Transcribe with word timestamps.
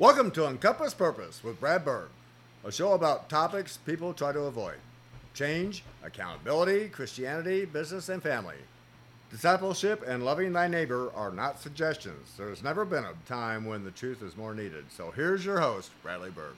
Welcome 0.00 0.30
to 0.30 0.46
Encompass 0.46 0.94
Purpose 0.94 1.42
with 1.42 1.58
Brad 1.58 1.84
Berg, 1.84 2.10
a 2.64 2.70
show 2.70 2.92
about 2.92 3.28
topics 3.28 3.78
people 3.78 4.14
try 4.14 4.30
to 4.30 4.42
avoid 4.42 4.76
change, 5.34 5.82
accountability, 6.04 6.88
Christianity, 6.88 7.64
business, 7.64 8.08
and 8.08 8.22
family. 8.22 8.54
Discipleship 9.28 10.04
and 10.06 10.24
loving 10.24 10.52
thy 10.52 10.68
neighbor 10.68 11.10
are 11.16 11.32
not 11.32 11.58
suggestions. 11.58 12.34
There's 12.38 12.62
never 12.62 12.84
been 12.84 13.06
a 13.06 13.14
time 13.26 13.64
when 13.64 13.82
the 13.82 13.90
truth 13.90 14.22
is 14.22 14.36
more 14.36 14.54
needed. 14.54 14.84
So 14.88 15.10
here's 15.10 15.44
your 15.44 15.58
host, 15.58 15.90
Bradley 16.00 16.30
Berg. 16.30 16.54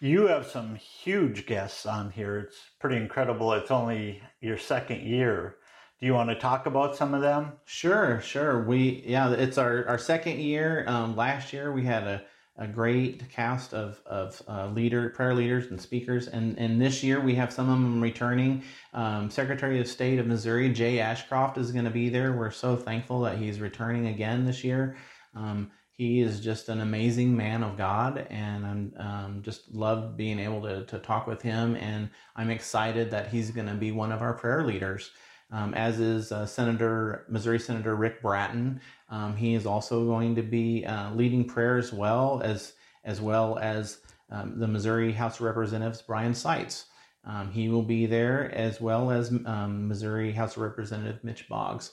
You 0.00 0.26
have 0.28 0.46
some 0.46 0.76
huge 0.76 1.44
guests 1.44 1.84
on 1.84 2.10
here. 2.10 2.38
It's 2.38 2.56
pretty 2.80 2.96
incredible. 2.96 3.52
It's 3.52 3.70
only 3.70 4.22
your 4.40 4.56
second 4.56 5.02
year. 5.02 5.56
Do 6.00 6.06
you 6.06 6.14
want 6.14 6.30
to 6.30 6.34
talk 6.34 6.64
about 6.64 6.96
some 6.96 7.12
of 7.12 7.20
them? 7.20 7.52
Sure, 7.66 8.18
sure. 8.22 8.64
We 8.64 9.04
yeah, 9.06 9.32
it's 9.32 9.58
our, 9.58 9.86
our 9.86 9.98
second 9.98 10.40
year. 10.40 10.86
Um, 10.88 11.16
last 11.16 11.52
year 11.52 11.70
we 11.70 11.84
had 11.84 12.04
a, 12.04 12.22
a 12.58 12.66
great 12.66 13.28
cast 13.30 13.74
of 13.74 14.00
of 14.06 14.42
uh, 14.48 14.68
leader 14.68 15.10
prayer 15.10 15.34
leaders 15.34 15.66
and 15.70 15.80
speakers, 15.80 16.28
and 16.28 16.58
and 16.58 16.80
this 16.80 17.02
year 17.02 17.20
we 17.20 17.34
have 17.34 17.52
some 17.52 17.68
of 17.68 17.78
them 17.78 18.00
returning. 18.00 18.62
Um, 18.94 19.30
Secretary 19.30 19.80
of 19.80 19.88
State 19.88 20.18
of 20.18 20.26
Missouri 20.26 20.72
Jay 20.72 21.00
Ashcroft 21.00 21.58
is 21.58 21.72
going 21.72 21.84
to 21.84 21.90
be 21.90 22.08
there. 22.08 22.32
We're 22.32 22.50
so 22.50 22.76
thankful 22.76 23.20
that 23.22 23.38
he's 23.38 23.60
returning 23.60 24.06
again 24.06 24.44
this 24.44 24.64
year. 24.64 24.96
Um, 25.34 25.70
he 25.96 26.20
is 26.20 26.40
just 26.40 26.68
an 26.68 26.82
amazing 26.82 27.34
man 27.34 27.62
of 27.62 27.78
God, 27.78 28.26
and 28.28 28.66
I'm 28.66 28.92
um, 28.98 29.42
just 29.42 29.72
love 29.74 30.14
being 30.14 30.38
able 30.38 30.60
to, 30.62 30.84
to 30.84 30.98
talk 30.98 31.26
with 31.26 31.40
him. 31.40 31.74
And 31.76 32.10
I'm 32.36 32.50
excited 32.50 33.10
that 33.10 33.28
he's 33.28 33.50
going 33.50 33.68
to 33.68 33.74
be 33.74 33.92
one 33.92 34.12
of 34.12 34.20
our 34.20 34.34
prayer 34.34 34.62
leaders, 34.62 35.10
um, 35.50 35.74
as 35.74 36.00
is 36.00 36.32
uh, 36.32 36.46
Senator 36.46 37.24
Missouri 37.28 37.58
Senator 37.58 37.94
Rick 37.94 38.22
Brattin. 38.22 38.80
Um, 39.08 39.36
he 39.36 39.54
is 39.54 39.66
also 39.66 40.04
going 40.04 40.34
to 40.34 40.42
be 40.42 40.84
uh, 40.84 41.12
leading 41.14 41.44
prayer 41.44 41.78
as 41.78 41.92
well 41.92 42.40
as 42.44 42.72
as 43.04 43.20
well 43.20 43.58
as 43.58 43.98
um, 44.30 44.58
the 44.58 44.66
Missouri 44.66 45.12
House 45.12 45.36
of 45.36 45.46
Representatives 45.46 46.02
Brian 46.02 46.34
Seitz. 46.34 46.86
Um, 47.24 47.50
he 47.50 47.68
will 47.68 47.82
be 47.82 48.06
there 48.06 48.52
as 48.54 48.80
well 48.80 49.10
as 49.10 49.30
um, 49.46 49.88
Missouri 49.88 50.32
House 50.32 50.56
of 50.56 50.62
Representative 50.62 51.22
Mitch 51.24 51.48
Boggs. 51.48 51.92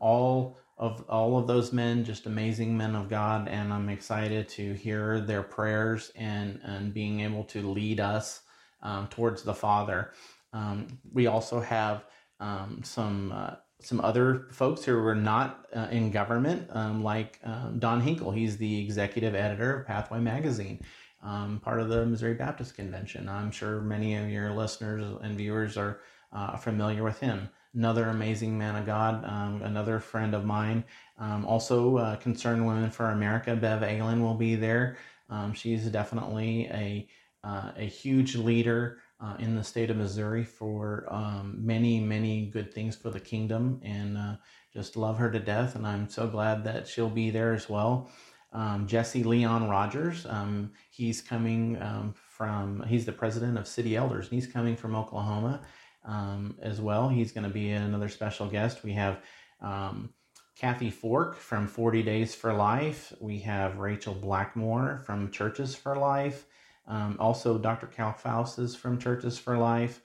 all 0.00 0.58
of 0.78 1.04
all 1.08 1.36
of 1.36 1.48
those 1.48 1.72
men, 1.72 2.04
just 2.04 2.26
amazing 2.26 2.76
men 2.76 2.94
of 2.94 3.08
God, 3.08 3.48
and 3.48 3.72
I'm 3.72 3.88
excited 3.88 4.48
to 4.50 4.74
hear 4.74 5.20
their 5.20 5.42
prayers 5.42 6.12
and 6.14 6.60
and 6.62 6.94
being 6.94 7.20
able 7.20 7.44
to 7.44 7.68
lead 7.72 7.98
us 7.98 8.42
um, 8.82 9.08
towards 9.08 9.42
the 9.42 9.54
Father. 9.54 10.12
Um, 10.52 10.86
we 11.12 11.26
also 11.26 11.60
have 11.60 12.04
um, 12.40 12.80
some 12.84 13.32
uh, 13.32 13.54
some 13.80 14.00
other 14.00 14.48
folks 14.50 14.84
who 14.84 14.96
were 14.96 15.14
not 15.14 15.66
uh, 15.74 15.88
in 15.90 16.10
government, 16.10 16.68
um, 16.70 17.02
like 17.04 17.38
um, 17.44 17.78
Don 17.78 18.00
Hinkle. 18.00 18.32
He's 18.32 18.56
the 18.56 18.80
executive 18.80 19.34
editor 19.34 19.80
of 19.80 19.86
Pathway 19.86 20.18
Magazine. 20.18 20.80
Um, 21.22 21.60
part 21.64 21.80
of 21.80 21.88
the 21.88 22.06
Missouri 22.06 22.34
Baptist 22.34 22.76
Convention. 22.76 23.28
I'm 23.28 23.50
sure 23.50 23.80
many 23.80 24.14
of 24.14 24.30
your 24.30 24.52
listeners 24.52 25.02
and 25.20 25.36
viewers 25.36 25.76
are 25.76 26.00
uh, 26.32 26.56
familiar 26.56 27.02
with 27.02 27.18
him 27.18 27.48
another 27.74 28.08
amazing 28.08 28.56
man 28.56 28.76
of 28.76 28.86
God, 28.86 29.24
um, 29.24 29.62
another 29.62 30.00
friend 30.00 30.34
of 30.34 30.44
mine. 30.44 30.84
Um, 31.18 31.44
also, 31.44 31.96
uh, 31.96 32.16
Concerned 32.16 32.66
Women 32.66 32.90
for 32.90 33.10
America, 33.10 33.54
Bev 33.56 33.82
Ehlen 33.82 34.20
will 34.20 34.34
be 34.34 34.54
there. 34.56 34.96
Um, 35.30 35.52
she's 35.52 35.84
definitely 35.86 36.66
a 36.66 37.08
uh, 37.44 37.70
a 37.76 37.84
huge 37.84 38.34
leader 38.34 38.98
uh, 39.20 39.36
in 39.38 39.56
the 39.56 39.64
state 39.64 39.90
of 39.90 39.96
Missouri 39.96 40.44
for 40.44 41.06
um, 41.10 41.56
many, 41.58 42.00
many 42.00 42.46
good 42.46 42.72
things 42.72 42.96
for 42.96 43.10
the 43.10 43.20
kingdom, 43.20 43.80
and 43.82 44.16
uh, 44.16 44.36
just 44.72 44.96
love 44.96 45.18
her 45.18 45.30
to 45.30 45.38
death. 45.38 45.74
And 45.74 45.86
I'm 45.86 46.08
so 46.08 46.26
glad 46.26 46.64
that 46.64 46.86
she'll 46.86 47.10
be 47.10 47.30
there 47.30 47.52
as 47.52 47.68
well. 47.68 48.10
Um, 48.52 48.86
Jesse 48.86 49.24
Leon 49.24 49.68
Rogers, 49.68 50.24
um, 50.26 50.72
he's 50.90 51.20
coming 51.20 51.76
from, 52.14 52.82
he's 52.88 53.04
the 53.04 53.12
president 53.12 53.58
of 53.58 53.66
City 53.66 53.94
Elders, 53.96 54.26
and 54.26 54.40
he's 54.40 54.50
coming 54.50 54.74
from 54.74 54.94
Oklahoma 54.94 55.60
um, 56.04 56.56
as 56.62 56.80
well. 56.80 57.08
He's 57.08 57.32
going 57.32 57.44
to 57.44 57.52
be 57.52 57.70
another 57.70 58.08
special 58.08 58.46
guest. 58.46 58.82
We 58.82 58.92
have 58.94 59.18
um, 59.60 60.10
Kathy 60.56 60.90
Forck 60.90 61.36
from 61.36 61.68
40 61.68 62.02
Days 62.02 62.34
for 62.34 62.52
Life. 62.52 63.12
We 63.20 63.38
have 63.40 63.78
Rachel 63.78 64.14
Blackmore 64.14 65.02
from 65.04 65.30
Churches 65.30 65.74
for 65.74 65.96
Life. 65.96 66.46
Um, 66.88 67.16
also, 67.20 67.58
Dr. 67.58 67.86
Cal 67.86 68.12
Faust 68.12 68.58
is 68.58 68.74
from 68.74 68.98
Churches 68.98 69.38
for 69.38 69.56
Life. 69.56 70.00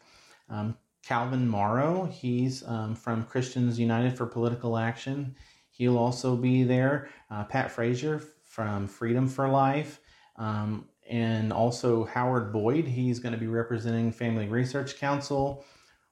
Um, 0.50 0.78
Calvin 1.04 1.48
Morrow, 1.48 2.06
he's 2.06 2.64
um, 2.68 2.96
from 2.96 3.24
Christians 3.24 3.80
United 3.80 4.18
for 4.18 4.26
Political 4.26 4.78
Action. 4.78 5.36
He'll 5.72 5.98
also 5.98 6.36
be 6.36 6.64
there. 6.64 7.10
Uh, 7.32 7.44
Pat 7.46 7.72
Frazier 7.72 8.20
from 8.44 8.88
Freedom 8.88 9.28
for 9.28 9.48
Life. 9.48 10.00
Um, 10.38 10.88
and 11.10 11.52
also 11.52 12.06
Howard 12.06 12.54
Boyd, 12.54 12.86
he's 12.88 13.20
going 13.20 13.34
to 13.34 13.40
be 13.40 13.48
representing 13.48 14.12
Family 14.12 14.48
Research 14.48 14.98
Council. 14.98 15.66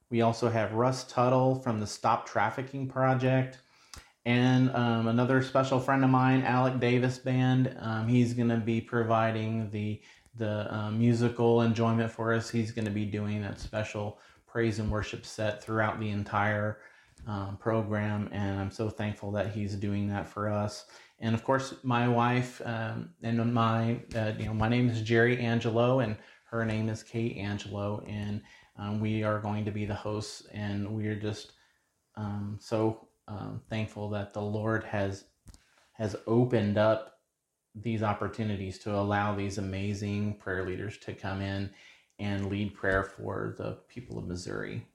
We 0.09 0.21
also 0.21 0.49
have 0.49 0.73
Russ 0.73 1.05
Tuttle 1.05 1.55
from 1.55 1.79
the 1.79 1.87
Stop 1.87 2.27
Trafficking 2.27 2.87
Project. 2.87 3.59
And 4.25 4.69
um, 4.75 5.07
another 5.07 5.41
special 5.41 5.79
friend 5.79 6.03
of 6.03 6.09
mine, 6.09 6.43
Alec 6.43 6.79
Davis 6.79 7.17
Band. 7.17 7.75
Um, 7.79 8.07
he's 8.07 8.33
going 8.33 8.49
to 8.49 8.57
be 8.57 8.81
providing 8.81 9.69
the 9.71 10.01
the 10.35 10.73
uh, 10.73 10.91
musical 10.91 11.61
enjoyment 11.61 12.11
for 12.11 12.33
us. 12.33 12.49
He's 12.49 12.71
going 12.71 12.85
to 12.85 12.91
be 12.91 13.05
doing 13.05 13.41
that 13.41 13.59
special 13.59 14.19
praise 14.47 14.79
and 14.79 14.91
worship 14.91 15.25
set 15.25 15.63
throughout 15.63 15.99
the 15.99 16.09
entire 16.09 16.79
um, 17.27 17.57
program, 17.57 18.29
and 18.31 18.59
I'm 18.59 18.71
so 18.71 18.89
thankful 18.89 19.31
that 19.33 19.51
he's 19.51 19.75
doing 19.75 20.07
that 20.09 20.27
for 20.27 20.49
us. 20.49 20.85
And 21.19 21.35
of 21.35 21.43
course, 21.43 21.75
my 21.83 22.07
wife 22.07 22.61
um, 22.65 23.09
and 23.21 23.53
my 23.53 23.99
uh, 24.15 24.33
you 24.37 24.45
know 24.45 24.53
my 24.53 24.67
name 24.67 24.89
is 24.89 25.01
Jerry 25.01 25.39
Angelo, 25.39 25.99
and 25.99 26.17
her 26.49 26.65
name 26.65 26.89
is 26.89 27.03
Kate 27.03 27.37
Angelo, 27.37 28.03
and 28.07 28.41
um, 28.77 28.99
we 28.99 29.23
are 29.23 29.39
going 29.39 29.63
to 29.65 29.71
be 29.71 29.85
the 29.85 29.95
hosts, 29.95 30.43
and 30.51 30.89
we 30.89 31.07
are 31.07 31.15
just 31.15 31.53
um, 32.15 32.57
so 32.59 33.07
um, 33.27 33.61
thankful 33.69 34.09
that 34.09 34.33
the 34.33 34.41
Lord 34.41 34.83
has 34.83 35.25
has 35.93 36.15
opened 36.25 36.77
up 36.77 37.10
these 37.75 38.03
opportunities 38.03 38.77
to 38.79 38.93
allow 38.93 39.35
these 39.35 39.57
amazing 39.57 40.35
prayer 40.35 40.65
leaders 40.65 40.97
to 40.99 41.13
come 41.13 41.41
in 41.41 41.69
and 42.19 42.49
lead 42.49 42.73
prayer 42.73 43.03
for 43.03 43.55
the 43.57 43.77
people 43.87 44.17
of 44.17 44.27
Missouri. 44.27 44.85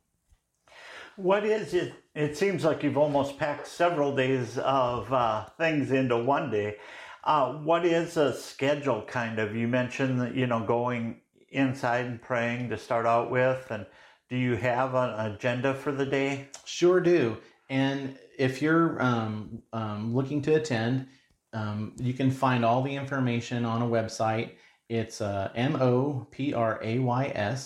What 1.16 1.44
is 1.44 1.72
it? 1.72 1.94
It 2.14 2.36
seems 2.36 2.64
like 2.64 2.82
you've 2.82 2.98
almost 2.98 3.38
packed 3.38 3.66
several 3.66 4.14
days 4.14 4.58
of 4.58 5.10
uh, 5.12 5.46
things 5.56 5.90
into 5.90 6.18
one 6.18 6.50
day. 6.50 6.76
Uh, 7.24 7.54
what 7.54 7.84
is 7.86 8.16
a 8.16 8.34
schedule 8.34 9.02
kind 9.02 9.38
of? 9.38 9.56
You 9.56 9.66
mentioned 9.66 10.20
that, 10.20 10.34
you 10.34 10.46
know, 10.46 10.64
going 10.64 11.22
inside 11.48 12.04
and 12.06 12.20
praying 12.20 12.68
to 12.68 12.76
start 12.76 13.06
out 13.06 13.30
with? 13.30 13.66
And 13.70 13.86
do 14.28 14.36
you 14.36 14.56
have 14.56 14.94
an 14.94 15.32
agenda 15.32 15.74
for 15.74 15.90
the 15.90 16.06
day? 16.06 16.48
Sure 16.64 17.00
do. 17.00 17.38
And 17.70 18.18
if 18.38 18.60
you're 18.60 19.02
um, 19.02 19.62
um, 19.72 20.14
looking 20.14 20.42
to 20.42 20.54
attend, 20.54 21.08
um, 21.52 21.94
you 21.98 22.12
can 22.12 22.30
find 22.30 22.64
all 22.64 22.82
the 22.82 22.94
information 22.94 23.64
on 23.64 23.82
a 23.82 23.86
website. 23.86 24.52
It's 24.88 25.20
uh, 25.20 25.50
M-O-P-R-A-Y-S 25.54 26.12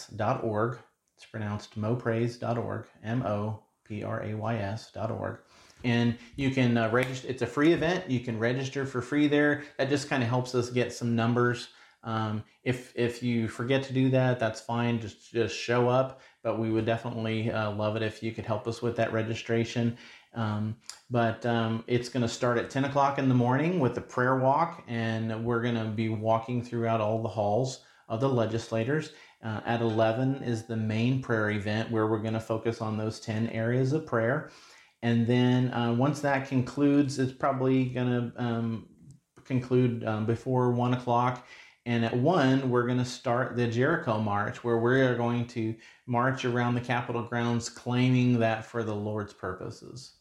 dot 0.08 0.42
org. 0.44 0.78
It's 1.16 1.26
pronounced 1.26 1.76
mopraise 1.76 2.38
dot 2.38 2.56
org. 2.58 2.86
M-O-P-R-A-Y-S 3.04 4.90
dot 4.92 5.10
org. 5.10 5.38
And 5.82 6.18
you 6.36 6.50
can 6.50 6.76
uh, 6.76 6.90
register. 6.90 7.28
It's 7.28 7.42
a 7.42 7.46
free 7.46 7.72
event. 7.72 8.10
You 8.10 8.20
can 8.20 8.38
register 8.38 8.86
for 8.86 9.00
free 9.00 9.28
there. 9.28 9.64
That 9.78 9.88
just 9.88 10.08
kind 10.08 10.22
of 10.22 10.28
helps 10.28 10.54
us 10.54 10.70
get 10.70 10.92
some 10.92 11.16
numbers 11.16 11.68
um, 12.02 12.44
if 12.64 12.92
if 12.96 13.22
you 13.22 13.48
forget 13.48 13.82
to 13.84 13.92
do 13.92 14.10
that, 14.10 14.38
that's 14.38 14.60
fine. 14.60 15.00
Just 15.00 15.32
just 15.32 15.56
show 15.56 15.88
up. 15.88 16.20
But 16.42 16.58
we 16.58 16.70
would 16.70 16.86
definitely 16.86 17.50
uh, 17.50 17.72
love 17.72 17.96
it 17.96 18.02
if 18.02 18.22
you 18.22 18.32
could 18.32 18.46
help 18.46 18.66
us 18.66 18.80
with 18.80 18.96
that 18.96 19.12
registration. 19.12 19.96
Um, 20.34 20.76
but 21.10 21.44
um, 21.44 21.84
it's 21.86 22.08
going 22.08 22.22
to 22.22 22.28
start 22.28 22.56
at 22.56 22.70
10 22.70 22.84
o'clock 22.84 23.18
in 23.18 23.28
the 23.28 23.34
morning 23.34 23.80
with 23.80 23.94
the 23.94 24.00
prayer 24.00 24.36
walk, 24.36 24.84
and 24.88 25.44
we're 25.44 25.62
going 25.62 25.74
to 25.74 25.86
be 25.86 26.08
walking 26.08 26.62
throughout 26.62 27.00
all 27.00 27.20
the 27.20 27.28
halls 27.28 27.80
of 28.08 28.20
the 28.20 28.28
legislators. 28.28 29.12
Uh, 29.42 29.60
at 29.64 29.80
11 29.80 30.42
is 30.42 30.64
the 30.64 30.76
main 30.76 31.22
prayer 31.22 31.50
event 31.50 31.90
where 31.90 32.06
we're 32.06 32.18
going 32.18 32.34
to 32.34 32.40
focus 32.40 32.80
on 32.80 32.98
those 32.98 33.20
10 33.20 33.48
areas 33.48 33.92
of 33.92 34.06
prayer. 34.06 34.50
And 35.02 35.26
then 35.26 35.72
uh, 35.72 35.94
once 35.94 36.20
that 36.20 36.46
concludes, 36.46 37.18
it's 37.18 37.32
probably 37.32 37.86
going 37.86 38.08
to 38.08 38.42
um, 38.42 38.88
conclude 39.44 40.04
um, 40.04 40.26
before 40.26 40.72
1 40.72 40.94
o'clock 40.94 41.46
and 41.90 42.04
at 42.04 42.16
one, 42.16 42.70
we're 42.70 42.86
going 42.86 42.98
to 42.98 43.04
start 43.04 43.56
the 43.56 43.66
Jericho 43.66 44.20
March, 44.20 44.62
where 44.62 44.78
we 44.78 45.00
are 45.00 45.16
going 45.16 45.44
to 45.48 45.74
march 46.06 46.44
around 46.44 46.76
the 46.76 46.80
Capitol 46.80 47.24
grounds 47.24 47.68
claiming 47.68 48.38
that 48.38 48.64
for 48.64 48.84
the 48.84 48.94
Lord's 48.94 49.32
purposes. 49.32 50.12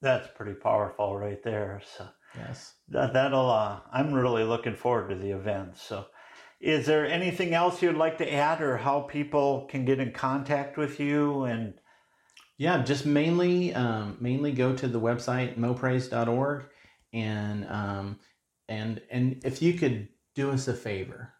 That's 0.00 0.26
pretty 0.34 0.54
powerful 0.54 1.14
right 1.18 1.42
there. 1.42 1.82
So 1.98 2.08
yes, 2.34 2.72
that, 2.88 3.12
that'll. 3.12 3.50
Uh, 3.50 3.80
I'm 3.92 4.14
really 4.14 4.42
looking 4.44 4.74
forward 4.74 5.10
to 5.10 5.16
the 5.16 5.32
event. 5.32 5.76
So, 5.76 6.06
is 6.62 6.86
there 6.86 7.06
anything 7.06 7.52
else 7.52 7.82
you'd 7.82 7.98
like 7.98 8.16
to 8.16 8.32
add, 8.32 8.62
or 8.62 8.78
how 8.78 9.00
people 9.00 9.66
can 9.70 9.84
get 9.84 10.00
in 10.00 10.12
contact 10.12 10.78
with 10.78 10.98
you? 10.98 11.44
And 11.44 11.74
yeah, 12.56 12.82
just 12.82 13.04
mainly, 13.04 13.74
um, 13.74 14.16
mainly 14.18 14.50
go 14.50 14.74
to 14.74 14.88
the 14.88 15.00
website 15.00 15.58
moprays.org 15.58 16.64
and 17.12 17.66
um, 17.68 18.18
and 18.66 19.02
and 19.10 19.42
if 19.44 19.60
you 19.60 19.74
could 19.74 20.08
do 20.36 20.52
us 20.52 20.68
a 20.68 20.74
favor, 20.74 21.32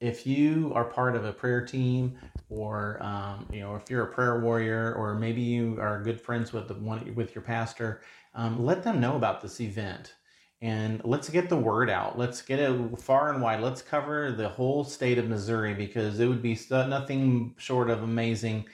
if 0.00 0.26
you 0.26 0.70
are 0.74 0.84
part 0.84 1.16
of 1.16 1.24
a 1.24 1.32
prayer 1.32 1.66
team, 1.66 2.16
or 2.48 3.02
um, 3.02 3.48
you 3.52 3.60
know, 3.60 3.74
if 3.74 3.90
you're 3.90 4.04
a 4.04 4.12
prayer 4.12 4.38
warrior, 4.40 4.94
or 4.94 5.16
maybe 5.16 5.40
you 5.40 5.76
are 5.80 6.02
good 6.02 6.20
friends 6.20 6.52
with 6.52 6.68
the 6.68 6.74
one 6.74 7.14
with 7.16 7.34
your 7.34 7.42
pastor, 7.42 8.02
um, 8.34 8.64
let 8.64 8.84
them 8.84 9.00
know 9.00 9.16
about 9.16 9.40
this 9.40 9.60
event 9.60 10.14
and 10.60 11.00
let's 11.04 11.28
get 11.28 11.48
the 11.48 11.56
word 11.56 11.88
out. 11.88 12.18
Let's 12.18 12.42
get 12.42 12.58
it 12.58 12.98
far 13.00 13.32
and 13.32 13.40
wide. 13.40 13.60
Let's 13.60 13.82
cover 13.82 14.32
the 14.32 14.48
whole 14.48 14.82
state 14.84 15.18
of 15.18 15.28
Missouri 15.28 15.74
because 15.74 16.18
it 16.18 16.26
would 16.26 16.42
be 16.42 16.58
nothing 16.70 17.54
short 17.58 17.90
of 17.90 18.02
amazing 18.02 18.66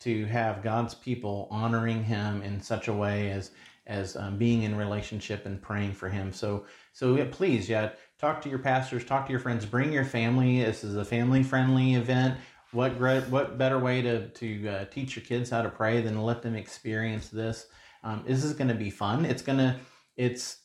to 0.00 0.24
have 0.26 0.62
God's 0.62 0.94
people 0.94 1.48
honoring 1.50 2.04
Him 2.04 2.42
in 2.42 2.60
such 2.60 2.88
a 2.88 2.92
way 2.92 3.30
as 3.30 3.50
as 3.88 4.14
um, 4.16 4.38
being 4.38 4.62
in 4.62 4.76
relationship 4.76 5.44
and 5.44 5.60
praying 5.60 5.92
for 5.92 6.08
Him. 6.08 6.32
So 6.32 6.64
so 6.92 7.16
yeah, 7.16 7.26
please, 7.30 7.68
yeah, 7.68 7.90
talk 8.22 8.40
to 8.40 8.48
your 8.48 8.60
pastors, 8.60 9.04
talk 9.04 9.26
to 9.26 9.32
your 9.32 9.40
friends, 9.40 9.66
bring 9.66 9.92
your 9.92 10.04
family. 10.04 10.62
This 10.62 10.84
is 10.84 10.96
a 10.96 11.04
family 11.04 11.42
friendly 11.42 11.94
event. 11.94 12.38
What 12.70 12.92
what 13.28 13.58
better 13.58 13.78
way 13.78 14.00
to 14.00 14.28
to 14.28 14.68
uh, 14.68 14.84
teach 14.86 15.16
your 15.16 15.24
kids 15.24 15.50
how 15.50 15.60
to 15.60 15.68
pray 15.68 16.00
than 16.00 16.14
to 16.14 16.22
let 16.22 16.40
them 16.40 16.54
experience 16.54 17.28
this? 17.28 17.66
Um, 18.04 18.24
this 18.26 18.44
is 18.44 18.54
going 18.54 18.68
to 18.68 18.74
be 18.74 18.90
fun. 18.90 19.24
It's 19.24 19.42
gonna 19.42 19.78
it's 20.16 20.62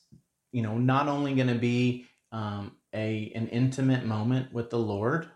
you 0.52 0.62
know, 0.62 0.78
not 0.78 1.08
only 1.08 1.34
going 1.34 1.48
to 1.48 1.54
be 1.54 2.06
um, 2.32 2.76
a 2.94 3.32
an 3.34 3.48
intimate 3.48 4.04
moment 4.04 4.52
with 4.52 4.70
the 4.70 4.78
Lord, 4.78 5.28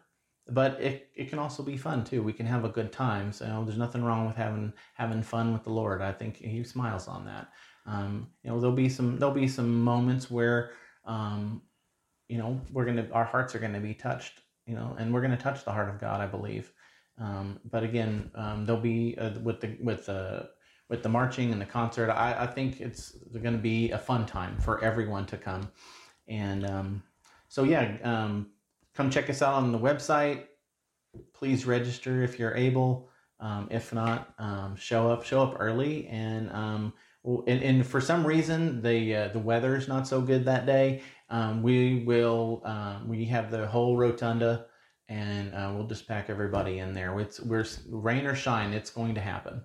but 0.48 0.80
it, 0.80 1.10
it 1.14 1.28
can 1.28 1.38
also 1.38 1.62
be 1.62 1.76
fun 1.76 2.04
too. 2.04 2.22
We 2.22 2.32
can 2.32 2.46
have 2.46 2.64
a 2.64 2.68
good 2.68 2.92
time. 2.92 3.32
So 3.32 3.62
there's 3.66 3.78
nothing 3.78 4.02
wrong 4.02 4.26
with 4.26 4.36
having 4.36 4.72
having 4.94 5.22
fun 5.22 5.52
with 5.52 5.64
the 5.64 5.70
Lord. 5.70 6.00
I 6.00 6.12
think 6.12 6.36
He 6.36 6.62
smiles 6.64 7.08
on 7.08 7.24
that. 7.26 7.48
Um, 7.84 8.28
you 8.42 8.50
know, 8.50 8.60
there'll 8.60 8.76
be 8.76 8.88
some 8.88 9.18
there'll 9.18 9.34
be 9.34 9.48
some 9.48 9.82
moments 9.82 10.30
where, 10.30 10.70
um, 11.04 11.62
you 12.32 12.38
know, 12.38 12.60
we're 12.72 12.86
gonna 12.86 13.06
our 13.12 13.24
hearts 13.24 13.54
are 13.54 13.58
gonna 13.58 13.80
be 13.80 13.94
touched. 13.94 14.40
You 14.66 14.76
know, 14.76 14.96
and 14.98 15.12
we're 15.12 15.22
gonna 15.22 15.36
touch 15.36 15.64
the 15.64 15.72
heart 15.72 15.88
of 15.88 16.00
God, 16.00 16.20
I 16.20 16.26
believe. 16.26 16.72
Um, 17.18 17.60
but 17.70 17.82
again, 17.82 18.30
um, 18.34 18.64
there'll 18.64 18.80
be 18.80 19.16
uh, 19.18 19.38
with 19.40 19.60
the 19.60 19.76
with 19.80 20.06
the 20.06 20.48
with 20.92 21.02
the 21.02 21.08
marching 21.08 21.52
and 21.52 21.60
the 21.60 21.64
concert. 21.66 22.10
I, 22.10 22.44
I 22.44 22.46
think 22.46 22.80
it's 22.80 23.12
going 23.32 23.54
to 23.54 23.62
be 23.62 23.90
a 23.92 23.98
fun 23.98 24.26
time 24.26 24.58
for 24.58 24.84
everyone 24.84 25.24
to 25.26 25.38
come. 25.38 25.70
And 26.28 26.66
um, 26.66 27.02
so, 27.48 27.64
yeah, 27.64 27.96
um, 28.04 28.50
come 28.94 29.08
check 29.08 29.30
us 29.30 29.40
out 29.40 29.54
on 29.54 29.72
the 29.72 29.78
website. 29.78 30.44
Please 31.32 31.64
register 31.64 32.22
if 32.22 32.38
you're 32.38 32.54
able. 32.54 33.08
Um, 33.40 33.68
if 33.70 33.94
not, 33.94 34.34
um, 34.38 34.76
show 34.76 35.10
up. 35.10 35.24
Show 35.24 35.42
up 35.42 35.56
early. 35.58 36.06
And 36.08 36.50
um, 36.52 36.92
and, 37.24 37.62
and 37.62 37.86
for 37.86 38.00
some 38.00 38.26
reason 38.26 38.82
the 38.82 39.14
uh, 39.14 39.28
the 39.28 39.38
weather 39.38 39.76
is 39.76 39.88
not 39.88 40.06
so 40.06 40.20
good 40.20 40.44
that 40.44 40.66
day. 40.66 41.02
Um, 41.30 41.62
we 41.62 42.04
will 42.04 42.62
we 43.06 43.24
have 43.26 43.50
the 43.50 43.66
whole 43.66 43.96
rotunda, 43.96 44.66
and 45.08 45.54
uh, 45.54 45.72
we'll 45.74 45.86
just 45.86 46.06
pack 46.06 46.30
everybody 46.30 46.78
in 46.78 46.92
there. 46.92 47.18
It's 47.20 47.40
we're 47.40 47.66
rain 47.88 48.26
or 48.26 48.34
shine. 48.34 48.72
It's 48.72 48.90
going 48.90 49.14
to 49.14 49.20
happen. 49.20 49.62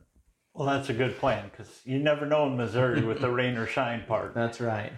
Well, 0.57 0.67
that's 0.67 0.89
a 0.89 0.93
good 0.93 1.15
plan 1.19 1.51
because 1.51 1.81
you 1.85 1.99
never 1.99 2.25
know 2.25 2.47
in 2.47 2.57
Missouri 2.57 3.03
with 3.03 3.21
the 3.21 3.29
rain 3.29 3.57
or 3.57 3.67
shine 3.67 4.03
part. 4.07 4.33
That's 4.35 4.59
right. 4.59 4.91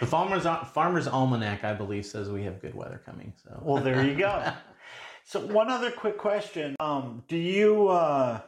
The 0.00 0.06
farmer's 0.06 0.44
farmer's 0.72 1.06
almanac, 1.06 1.62
I 1.62 1.74
believe, 1.74 2.06
says 2.06 2.30
we 2.30 2.42
have 2.44 2.62
good 2.62 2.74
weather 2.74 3.02
coming. 3.04 3.34
So 3.44 3.60
well, 3.62 3.82
there 3.82 4.02
you 4.02 4.14
go. 4.14 4.50
so 5.24 5.40
one 5.40 5.68
other 5.68 5.90
quick 5.90 6.16
question: 6.16 6.74
um, 6.80 7.22
Do 7.28 7.36
you 7.36 7.88
uh, 7.88 8.40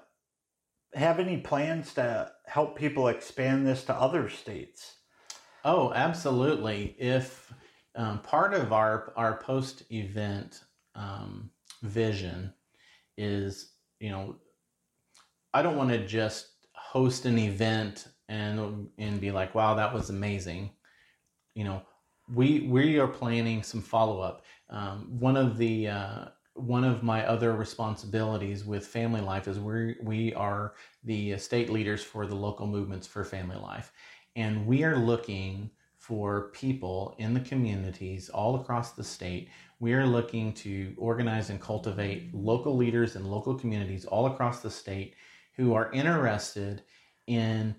have 0.94 1.20
any 1.20 1.36
plans 1.36 1.92
to 1.94 2.32
help 2.46 2.76
people 2.76 3.08
expand 3.08 3.66
this 3.66 3.84
to 3.84 3.94
other 3.94 4.28
states? 4.28 4.96
Oh, 5.64 5.92
absolutely. 5.92 6.96
If 6.98 7.52
um, 7.94 8.20
part 8.20 8.54
of 8.54 8.72
our 8.72 9.12
our 9.16 9.38
post 9.38 9.82
event 9.90 10.62
um, 10.94 11.50
vision 11.82 12.52
is 13.16 13.72
you 13.98 14.10
know 14.10 14.36
I 15.52 15.62
don't 15.62 15.76
want 15.76 15.90
to 15.90 16.06
just 16.06 16.50
host 16.74 17.24
an 17.24 17.38
event 17.38 18.08
and 18.28 18.88
and 18.98 19.20
be 19.20 19.30
like, 19.30 19.54
wow, 19.54 19.74
that 19.74 19.92
was 19.92 20.10
amazing. 20.10 20.70
You 21.54 21.64
know, 21.64 21.82
we 22.32 22.60
we 22.60 22.98
are 22.98 23.08
planning 23.08 23.62
some 23.62 23.80
follow 23.80 24.20
up. 24.20 24.44
Um, 24.68 25.06
one 25.18 25.36
of 25.36 25.56
the 25.56 25.88
uh, 25.88 26.24
one 26.56 26.84
of 26.84 27.02
my 27.02 27.26
other 27.26 27.54
responsibilities 27.54 28.64
with 28.64 28.86
family 28.86 29.20
life 29.20 29.46
is 29.46 29.58
we 29.60 29.96
we 30.02 30.34
are 30.34 30.74
the 31.04 31.36
state 31.38 31.70
leaders 31.70 32.02
for 32.02 32.26
the 32.26 32.34
local 32.34 32.66
movements 32.66 33.06
for 33.06 33.24
family 33.24 33.56
life, 33.56 33.92
and 34.34 34.66
we 34.66 34.82
are 34.84 34.96
looking 34.96 35.70
for 35.98 36.50
people 36.50 37.14
in 37.18 37.34
the 37.34 37.40
communities 37.40 38.28
all 38.28 38.56
across 38.56 38.92
the 38.92 39.04
state. 39.04 39.48
We 39.80 39.92
are 39.92 40.06
looking 40.06 40.52
to 40.54 40.94
organize 40.96 41.50
and 41.50 41.60
cultivate 41.60 42.34
local 42.34 42.76
leaders 42.76 43.16
and 43.16 43.26
local 43.26 43.54
communities 43.54 44.04
all 44.04 44.26
across 44.26 44.60
the 44.60 44.70
state 44.70 45.14
who 45.56 45.74
are 45.74 45.90
interested 45.92 46.82
in 47.26 47.74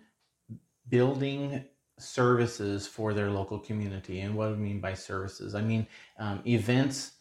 building 0.90 1.64
services 2.00 2.86
for 2.86 3.14
their 3.14 3.30
local 3.30 3.60
community. 3.60 4.20
And 4.22 4.36
what 4.36 4.50
I 4.50 4.54
mean 4.54 4.80
by 4.80 4.94
services? 4.94 5.56
I 5.56 5.62
mean 5.62 5.88
um, 6.20 6.42
events 6.46 7.14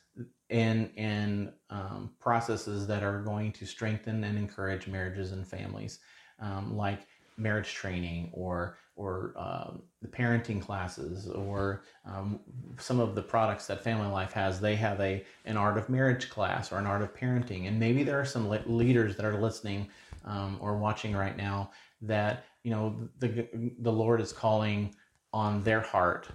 and 0.51 0.91
and 0.97 1.53
um, 1.71 2.11
processes 2.21 2.87
that 2.87 3.03
are 3.03 3.21
going 3.23 3.53
to 3.53 3.67
strengthen 3.67 4.25
and 4.25 4.39
encourage 4.39 4.87
marriages 4.87 5.33
and 5.33 5.47
families, 5.47 5.99
um, 6.41 6.77
like 6.77 7.01
marriage 7.37 7.75
training 7.75 8.31
or 8.33 8.79
or 8.97 9.35
um, 9.37 9.83
the 10.01 10.09
parenting 10.09 10.61
classes 10.61 11.29
or 11.29 11.83
um, 12.07 12.41
some 12.79 12.99
of 12.99 13.15
the 13.15 13.21
products 13.21 13.67
that 13.67 13.85
Family 13.85 14.09
Life 14.09 14.33
has. 14.33 14.61
They 14.61 14.77
have 14.77 15.01
a 15.01 15.25
an 15.45 15.57
art 15.57 15.77
of 15.77 15.89
marriage 15.89 16.31
class 16.31 16.73
or 16.73 16.79
an 16.79 16.87
art 16.87 17.03
of 17.03 17.15
parenting, 17.15 17.69
and 17.69 17.79
maybe 17.79 18.05
there 18.05 18.19
are 18.19 18.25
some 18.25 18.49
leaders 18.67 19.17
that 19.17 19.25
are 19.25 19.41
listening 19.41 19.89
um, 20.25 20.59
or 20.61 20.77
watching 20.77 21.15
right 21.15 21.37
now 21.37 21.71
that 22.03 22.45
you 22.63 22.71
know 22.71 22.97
the 23.19 23.49
the 23.81 23.93
Lord 23.93 24.21
is 24.21 24.33
calling 24.33 24.95
on 25.33 25.63
their 25.63 25.81
heart 25.81 26.29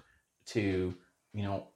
to 0.45 0.93
you 1.33 1.43
know 1.43 1.67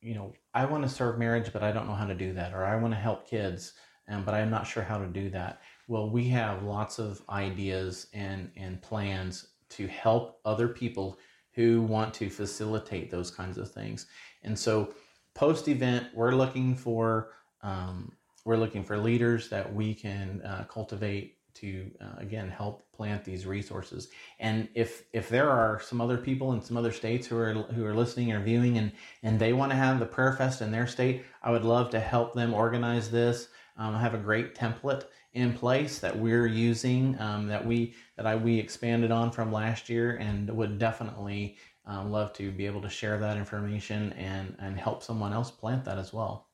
you 0.00 0.14
know 0.14 0.32
I 0.56 0.64
want 0.64 0.82
to 0.82 0.88
serve 0.88 1.18
marriage 1.18 1.52
but 1.52 1.62
I 1.62 1.72
don't 1.72 1.86
know 1.86 1.94
how 1.94 2.06
to 2.06 2.14
do 2.14 2.32
that 2.32 2.54
or 2.54 2.64
I 2.64 2.76
want 2.76 2.94
to 2.94 3.00
help 3.00 3.28
kids 3.28 3.74
um, 4.08 4.24
but 4.24 4.34
I'm 4.34 4.50
not 4.50 4.66
sure 4.66 4.82
how 4.82 4.98
to 4.98 5.06
do 5.06 5.30
that. 5.30 5.60
Well, 5.88 6.10
we 6.10 6.28
have 6.28 6.62
lots 6.62 6.98
of 6.98 7.22
ideas 7.28 8.06
and 8.12 8.50
and 8.56 8.80
plans 8.80 9.48
to 9.70 9.86
help 9.86 10.40
other 10.44 10.68
people 10.68 11.18
who 11.52 11.82
want 11.82 12.14
to 12.14 12.30
facilitate 12.30 13.10
those 13.10 13.30
kinds 13.30 13.58
of 13.58 13.70
things. 13.70 14.06
And 14.42 14.58
so, 14.58 14.94
post 15.34 15.68
event, 15.68 16.08
we're 16.14 16.34
looking 16.34 16.74
for 16.74 17.32
um, 17.62 18.12
we're 18.44 18.56
looking 18.56 18.84
for 18.84 18.96
leaders 18.96 19.48
that 19.48 19.74
we 19.74 19.92
can 19.94 20.40
uh, 20.42 20.64
cultivate 20.68 21.35
to 21.56 21.90
uh, 22.00 22.18
again 22.18 22.48
help 22.48 22.90
plant 22.92 23.24
these 23.24 23.46
resources. 23.46 24.08
And 24.38 24.68
if 24.74 25.04
if 25.12 25.28
there 25.28 25.50
are 25.50 25.80
some 25.80 26.00
other 26.00 26.16
people 26.16 26.52
in 26.52 26.62
some 26.62 26.76
other 26.76 26.92
states 26.92 27.26
who 27.26 27.36
are 27.36 27.52
who 27.52 27.84
are 27.84 27.94
listening 27.94 28.32
or 28.32 28.40
viewing 28.40 28.78
and 28.78 28.92
and 29.22 29.38
they 29.38 29.52
want 29.52 29.72
to 29.72 29.76
have 29.76 29.98
the 29.98 30.06
prayer 30.06 30.32
fest 30.32 30.62
in 30.62 30.70
their 30.70 30.86
state, 30.86 31.24
I 31.42 31.50
would 31.50 31.64
love 31.64 31.90
to 31.90 32.00
help 32.00 32.34
them 32.34 32.54
organize 32.54 33.10
this. 33.10 33.48
Um, 33.76 33.94
I 33.94 34.00
have 34.00 34.14
a 34.14 34.18
great 34.18 34.54
template 34.54 35.04
in 35.34 35.52
place 35.52 35.98
that 35.98 36.18
we're 36.18 36.46
using 36.46 37.20
um, 37.20 37.46
that 37.48 37.64
we 37.64 37.94
that 38.16 38.26
I 38.26 38.36
we 38.36 38.58
expanded 38.58 39.10
on 39.10 39.30
from 39.30 39.52
last 39.52 39.88
year, 39.88 40.16
and 40.16 40.48
would 40.50 40.78
definitely 40.78 41.58
um, 41.84 42.10
love 42.10 42.32
to 42.34 42.50
be 42.50 42.66
able 42.66 42.80
to 42.82 42.88
share 42.88 43.18
that 43.18 43.36
information 43.36 44.12
and 44.14 44.56
and 44.58 44.78
help 44.78 45.02
someone 45.02 45.32
else 45.32 45.50
plant 45.50 45.84
that 45.84 45.98
as 45.98 46.12
well. 46.12 46.48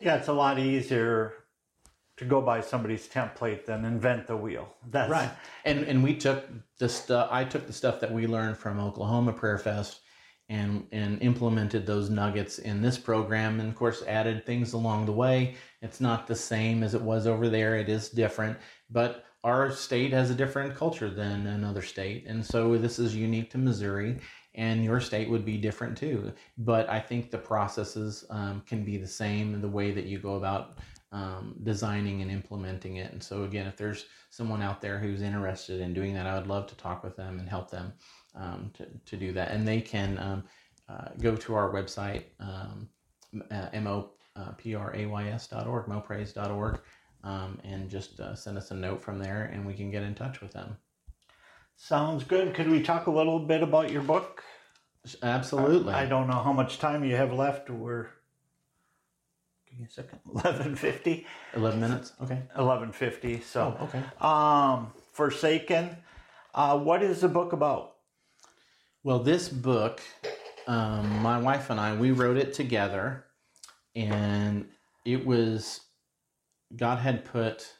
Yeah, 0.00 0.16
it's 0.16 0.28
a 0.28 0.32
lot 0.32 0.58
easier 0.58 1.34
to 2.18 2.24
go 2.24 2.40
by 2.40 2.60
somebody's 2.60 3.08
template 3.08 3.64
than 3.64 3.84
invent 3.84 4.26
the 4.26 4.36
wheel. 4.36 4.74
That's 4.90 5.10
right. 5.10 5.30
And 5.64 5.84
and 5.84 6.02
we 6.02 6.14
took 6.14 6.46
the 6.78 6.88
stuff. 6.88 7.28
I 7.30 7.44
took 7.44 7.66
the 7.66 7.72
stuff 7.72 8.00
that 8.00 8.12
we 8.12 8.26
learned 8.26 8.58
from 8.58 8.78
Oklahoma 8.80 9.32
Prayer 9.32 9.58
Fest 9.58 10.00
and 10.48 10.86
and 10.92 11.22
implemented 11.22 11.86
those 11.86 12.10
nuggets 12.10 12.58
in 12.58 12.82
this 12.82 12.98
program, 12.98 13.60
and 13.60 13.68
of 13.68 13.76
course 13.76 14.02
added 14.06 14.44
things 14.44 14.72
along 14.72 15.06
the 15.06 15.12
way. 15.12 15.54
It's 15.80 16.00
not 16.00 16.26
the 16.26 16.34
same 16.34 16.82
as 16.82 16.94
it 16.94 17.02
was 17.02 17.26
over 17.26 17.48
there. 17.48 17.76
It 17.76 17.88
is 17.88 18.08
different, 18.08 18.58
but 18.90 19.24
our 19.44 19.70
state 19.70 20.12
has 20.12 20.30
a 20.30 20.34
different 20.34 20.74
culture 20.74 21.10
than 21.10 21.46
another 21.46 21.82
state, 21.82 22.26
and 22.26 22.44
so 22.44 22.76
this 22.76 22.98
is 22.98 23.14
unique 23.14 23.50
to 23.50 23.58
Missouri. 23.58 24.18
And 24.54 24.82
your 24.82 24.98
state 24.98 25.30
would 25.30 25.44
be 25.44 25.56
different 25.56 25.96
too. 25.96 26.32
But 26.56 26.88
I 26.90 26.98
think 26.98 27.30
the 27.30 27.38
processes 27.38 28.24
um, 28.28 28.60
can 28.66 28.82
be 28.82 28.96
the 28.96 29.06
same, 29.06 29.60
the 29.60 29.68
way 29.68 29.92
that 29.92 30.06
you 30.06 30.18
go 30.18 30.34
about 30.34 30.78
um, 31.12 31.54
designing 31.62 32.22
and 32.22 32.30
implementing 32.30 32.96
it. 32.96 33.12
And 33.12 33.22
so, 33.22 33.44
again, 33.44 33.66
if 33.66 33.76
there's 33.76 34.06
someone 34.30 34.62
out 34.62 34.80
there 34.80 34.98
who's 34.98 35.22
interested 35.22 35.80
in 35.80 35.94
doing 35.94 36.14
that, 36.14 36.26
I 36.26 36.34
would 36.36 36.46
love 36.46 36.66
to 36.68 36.76
talk 36.76 37.02
with 37.02 37.16
them 37.16 37.38
and 37.38 37.48
help 37.48 37.70
them 37.70 37.92
um, 38.34 38.70
to, 38.74 38.86
to 39.06 39.16
do 39.16 39.32
that. 39.32 39.50
And 39.50 39.66
they 39.66 39.80
can 39.80 40.18
um, 40.18 40.44
uh, 40.88 41.08
go 41.20 41.34
to 41.36 41.54
our 41.54 41.70
website, 41.70 42.24
um, 42.40 42.88
uh, 43.50 43.68
moprays.org, 44.36 45.86
moprays.org, 45.86 46.80
um, 47.24 47.58
and 47.64 47.90
just 47.90 48.20
uh, 48.20 48.34
send 48.34 48.58
us 48.58 48.70
a 48.70 48.74
note 48.74 49.00
from 49.02 49.18
there 49.18 49.50
and 49.52 49.66
we 49.66 49.74
can 49.74 49.90
get 49.90 50.02
in 50.02 50.14
touch 50.14 50.40
with 50.40 50.52
them. 50.52 50.76
Sounds 51.76 52.24
good. 52.24 52.54
Could 52.54 52.68
we 52.70 52.82
talk 52.82 53.06
a 53.06 53.10
little 53.10 53.38
bit 53.38 53.62
about 53.62 53.90
your 53.90 54.02
book? 54.02 54.42
Absolutely. 55.22 55.94
I, 55.94 56.02
I 56.02 56.06
don't 56.06 56.26
know 56.26 56.42
how 56.42 56.52
much 56.52 56.78
time 56.78 57.04
you 57.04 57.16
have 57.16 57.32
left. 57.32 57.70
We're 57.70 58.08
give 59.70 59.78
me 59.78 59.86
a 59.86 59.90
second. 59.90 60.18
Eleven 60.34 60.74
fifty. 60.76 61.26
11 61.54 61.80
minutes. 61.80 62.12
Okay. 62.22 62.42
Eleven 62.56 62.92
fifty. 62.92 63.40
So 63.40 63.76
Oh, 63.78 63.84
okay. 63.84 64.02
um 64.20 64.92
Forsaken. 65.12 65.96
Uh, 66.54 66.78
what 66.78 67.02
is 67.02 67.20
the 67.20 67.28
book 67.28 67.52
about? 67.52 67.94
Well, 69.04 69.18
this 69.20 69.48
book, 69.48 70.00
um, 70.66 71.20
my 71.22 71.38
wife 71.38 71.70
and 71.70 71.78
I, 71.80 71.96
we 71.96 72.10
wrote 72.10 72.36
it 72.36 72.52
together, 72.52 73.24
and 73.94 74.66
it 75.04 75.24
was 75.24 75.80
God 76.76 76.98
had 76.98 77.24
put 77.24 77.72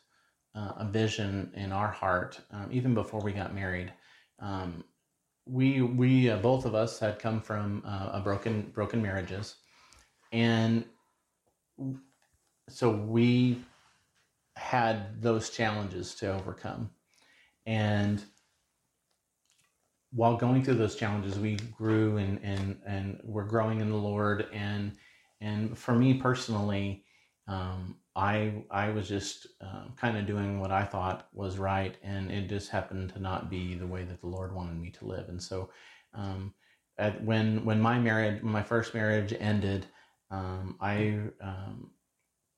uh, 0.54 0.72
a 0.78 0.84
vision 0.84 1.52
in 1.54 1.72
our 1.72 1.88
heart 1.90 2.40
um, 2.50 2.68
even 2.70 2.94
before 2.94 3.20
we 3.20 3.32
got 3.32 3.54
married. 3.54 3.92
Um, 4.40 4.84
we 5.46 5.80
we 5.82 6.30
uh, 6.30 6.36
both 6.38 6.64
of 6.64 6.74
us 6.74 6.98
had 6.98 7.18
come 7.18 7.40
from 7.40 7.82
uh, 7.86 8.10
a 8.14 8.20
broken 8.20 8.70
broken 8.74 9.00
marriages, 9.02 9.56
and 10.32 10.84
so 12.68 12.90
we 12.90 13.62
had 14.56 15.22
those 15.22 15.50
challenges 15.50 16.14
to 16.16 16.32
overcome, 16.32 16.90
and 17.66 18.22
while 20.10 20.36
going 20.36 20.62
through 20.64 20.74
those 20.74 20.96
challenges, 20.96 21.38
we 21.38 21.56
grew 21.56 22.16
and 22.16 22.40
and 22.42 22.80
and 22.86 23.20
we're 23.24 23.44
growing 23.44 23.80
in 23.80 23.90
the 23.90 23.96
Lord. 23.96 24.46
And 24.52 24.92
and 25.40 25.76
for 25.76 25.94
me 25.94 26.14
personally, 26.14 27.04
um, 27.46 27.96
I 28.16 28.64
I 28.70 28.90
was 28.90 29.08
just 29.08 29.46
um, 29.60 29.94
kind 29.96 30.16
of 30.16 30.26
doing 30.26 30.60
what 30.60 30.70
I 30.70 30.84
thought 30.84 31.28
was 31.32 31.58
right, 31.58 31.96
and 32.02 32.30
it 32.30 32.48
just 32.48 32.70
happened 32.70 33.12
to 33.14 33.20
not 33.20 33.50
be 33.50 33.74
the 33.74 33.86
way 33.86 34.04
that 34.04 34.20
the 34.20 34.26
Lord 34.26 34.54
wanted 34.54 34.80
me 34.80 34.90
to 34.92 35.06
live. 35.06 35.28
And 35.28 35.42
so, 35.42 35.70
um, 36.14 36.54
at, 36.98 37.22
when 37.22 37.64
when 37.64 37.80
my 37.80 37.98
marriage, 37.98 38.42
my 38.42 38.62
first 38.62 38.94
marriage 38.94 39.34
ended, 39.38 39.86
um, 40.30 40.76
I 40.80 41.20
um, 41.40 41.90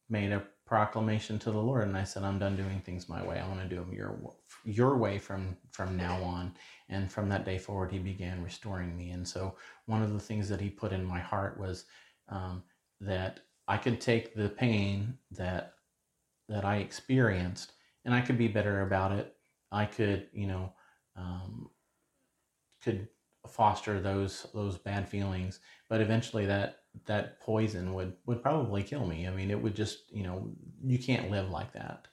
made 0.08 0.32
a 0.32 0.42
proclamation 0.66 1.38
to 1.40 1.50
the 1.50 1.58
Lord, 1.58 1.84
and 1.88 1.96
I 1.96 2.04
said, 2.04 2.22
"I'm 2.22 2.38
done 2.38 2.56
doing 2.56 2.80
things 2.80 3.08
my 3.08 3.26
way. 3.26 3.38
I 3.38 3.48
want 3.48 3.60
to 3.60 3.68
do 3.68 3.76
them 3.76 3.92
your 3.92 4.18
your 4.64 4.96
way 4.96 5.18
from 5.18 5.56
from 5.70 5.96
now 5.96 6.22
on." 6.22 6.54
And 6.88 7.10
from 7.10 7.28
that 7.28 7.44
day 7.44 7.58
forward, 7.58 7.92
He 7.92 7.98
began 7.98 8.42
restoring 8.42 8.96
me. 8.96 9.10
And 9.10 9.26
so, 9.26 9.56
one 9.86 10.02
of 10.02 10.12
the 10.12 10.20
things 10.20 10.48
that 10.48 10.60
He 10.60 10.70
put 10.70 10.92
in 10.92 11.04
my 11.04 11.20
heart 11.20 11.58
was 11.58 11.84
um, 12.28 12.62
that 13.00 13.40
I 13.68 13.76
could 13.76 14.00
take 14.00 14.34
the 14.34 14.48
pain 14.48 15.18
that 15.32 15.74
that 16.48 16.64
I 16.64 16.78
experienced, 16.78 17.72
and 18.04 18.14
I 18.14 18.20
could 18.20 18.38
be 18.38 18.48
better 18.48 18.82
about 18.82 19.12
it. 19.12 19.36
I 19.72 19.86
could, 19.86 20.26
you 20.32 20.48
know, 20.48 20.72
um, 21.16 21.70
could 22.82 23.08
foster 23.48 24.00
those 24.00 24.46
those 24.52 24.76
bad 24.78 25.08
feelings, 25.08 25.60
but 25.88 26.00
eventually 26.00 26.46
that 26.46 26.79
that 27.06 27.40
poison 27.40 27.94
would 27.94 28.14
would 28.26 28.42
probably 28.42 28.82
kill 28.82 29.06
me. 29.06 29.26
I 29.26 29.30
mean, 29.30 29.50
it 29.50 29.60
would 29.60 29.74
just, 29.74 30.12
you 30.12 30.24
know, 30.24 30.50
you 30.84 30.98
can't 30.98 31.30
live 31.30 31.50
like 31.50 31.72
that. 31.72 32.08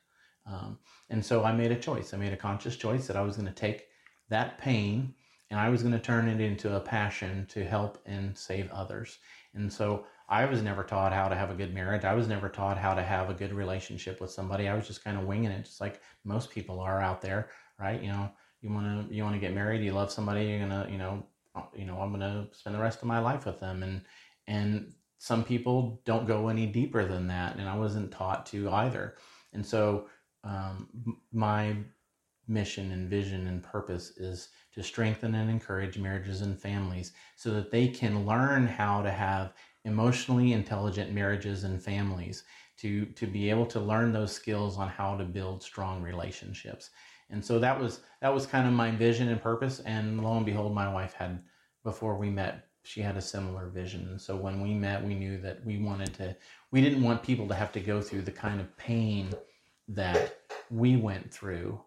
Um, 0.45 0.79
and 1.09 1.23
so 1.23 1.43
I 1.43 1.51
made 1.51 1.71
a 1.71 1.75
choice. 1.75 2.13
I 2.13 2.17
made 2.17 2.33
a 2.33 2.37
conscious 2.37 2.75
choice 2.75 3.07
that 3.07 3.17
I 3.17 3.21
was 3.21 3.35
going 3.35 3.47
to 3.47 3.53
take 3.53 3.87
that 4.29 4.57
pain 4.57 5.13
and 5.49 5.59
I 5.59 5.69
was 5.69 5.81
going 5.81 5.93
to 5.93 5.99
turn 5.99 6.27
it 6.27 6.41
into 6.41 6.75
a 6.75 6.79
passion 6.79 7.45
to 7.49 7.63
help 7.65 8.01
and 8.05 8.37
save 8.37 8.69
others. 8.71 9.19
And 9.53 9.71
so 9.71 10.05
I 10.29 10.45
was 10.45 10.61
never 10.61 10.83
taught 10.83 11.13
how 11.13 11.29
to 11.29 11.35
have 11.35 11.49
a 11.49 11.55
good 11.55 11.73
marriage. 11.73 12.03
I 12.03 12.13
was 12.13 12.27
never 12.27 12.49
taught 12.49 12.77
how 12.77 12.93
to 12.93 13.01
have 13.01 13.29
a 13.29 13.33
good 13.33 13.53
relationship 13.53 14.19
with 14.19 14.31
somebody. 14.31 14.67
I 14.67 14.75
was 14.75 14.87
just 14.87 15.03
kind 15.03 15.17
of 15.17 15.25
winging 15.25 15.51
it, 15.51 15.65
just 15.65 15.79
like 15.79 16.01
most 16.25 16.49
people 16.49 16.79
are 16.81 17.01
out 17.01 17.21
there, 17.21 17.49
right? 17.79 18.01
You 18.01 18.09
know, 18.09 18.29
you 18.61 18.69
want 18.69 19.09
to 19.09 19.15
you 19.15 19.23
want 19.23 19.35
to 19.35 19.39
get 19.39 19.53
married, 19.53 19.83
you 19.83 19.93
love 19.93 20.11
somebody, 20.11 20.45
you're 20.45 20.59
gonna, 20.59 20.87
you 20.91 20.97
know, 20.97 21.23
you 21.75 21.85
know, 21.85 21.99
I'm 22.01 22.11
gonna 22.11 22.47
spend 22.51 22.75
the 22.75 22.81
rest 22.81 23.01
of 23.01 23.07
my 23.07 23.19
life 23.19 23.45
with 23.45 23.59
them, 23.59 23.83
and 23.83 24.01
and 24.47 24.93
some 25.17 25.43
people 25.43 26.01
don't 26.05 26.27
go 26.27 26.47
any 26.47 26.67
deeper 26.67 27.05
than 27.05 27.27
that, 27.27 27.57
and 27.57 27.67
I 27.67 27.75
wasn't 27.75 28.11
taught 28.11 28.45
to 28.47 28.69
either. 28.69 29.15
And 29.53 29.65
so 29.65 30.07
um, 30.43 31.17
my 31.31 31.75
mission 32.47 32.91
and 32.91 33.09
vision 33.09 33.47
and 33.47 33.61
purpose 33.61 34.11
is 34.17 34.49
to 34.73 34.81
strengthen 34.81 35.35
and 35.35 35.49
encourage 35.49 35.97
marriages 35.97 36.41
and 36.41 36.57
families 36.57 37.11
so 37.35 37.51
that 37.51 37.71
they 37.71 37.87
can 37.87 38.25
learn 38.25 38.65
how 38.65 39.01
to 39.01 39.11
have 39.11 39.53
emotionally 39.83 40.53
intelligent 40.53 41.11
marriages 41.11 41.63
and 41.63 41.81
families 41.81 42.43
to 42.77 43.05
to 43.07 43.25
be 43.25 43.49
able 43.49 43.65
to 43.65 43.79
learn 43.79 44.13
those 44.13 44.31
skills 44.31 44.77
on 44.77 44.87
how 44.87 45.17
to 45.17 45.23
build 45.23 45.63
strong 45.63 46.01
relationships 46.01 46.89
and 47.29 47.43
so 47.43 47.59
that 47.59 47.79
was 47.79 48.01
that 48.21 48.33
was 48.33 48.45
kind 48.45 48.67
of 48.67 48.73
my 48.73 48.91
vision 48.91 49.29
and 49.29 49.41
purpose 49.41 49.79
and 49.81 50.23
lo 50.23 50.37
and 50.37 50.45
behold 50.45 50.73
my 50.73 50.91
wife 50.91 51.13
had 51.13 51.41
before 51.83 52.17
we 52.17 52.29
met 52.29 52.66
she 52.87 53.01
had 53.01 53.17
a 53.17 53.21
similar 53.21 53.67
vision 53.67 54.07
and 54.09 54.21
so 54.21 54.35
when 54.35 54.61
we 54.61 54.73
met 54.73 55.03
we 55.03 55.13
knew 55.13 55.37
that 55.39 55.63
we 55.65 55.77
wanted 55.77 56.13
to 56.13 56.35
we 56.71 56.81
didn't 56.81 57.03
want 57.03 57.21
people 57.21 57.47
to 57.47 57.55
have 57.55 57.71
to 57.71 57.79
go 57.79 58.01
through 58.01 58.21
the 58.21 58.31
kind 58.31 58.59
of 58.61 58.77
pain 58.77 59.29
that 59.87 60.39
we 60.69 60.95
went 60.95 61.31
through 61.31 61.79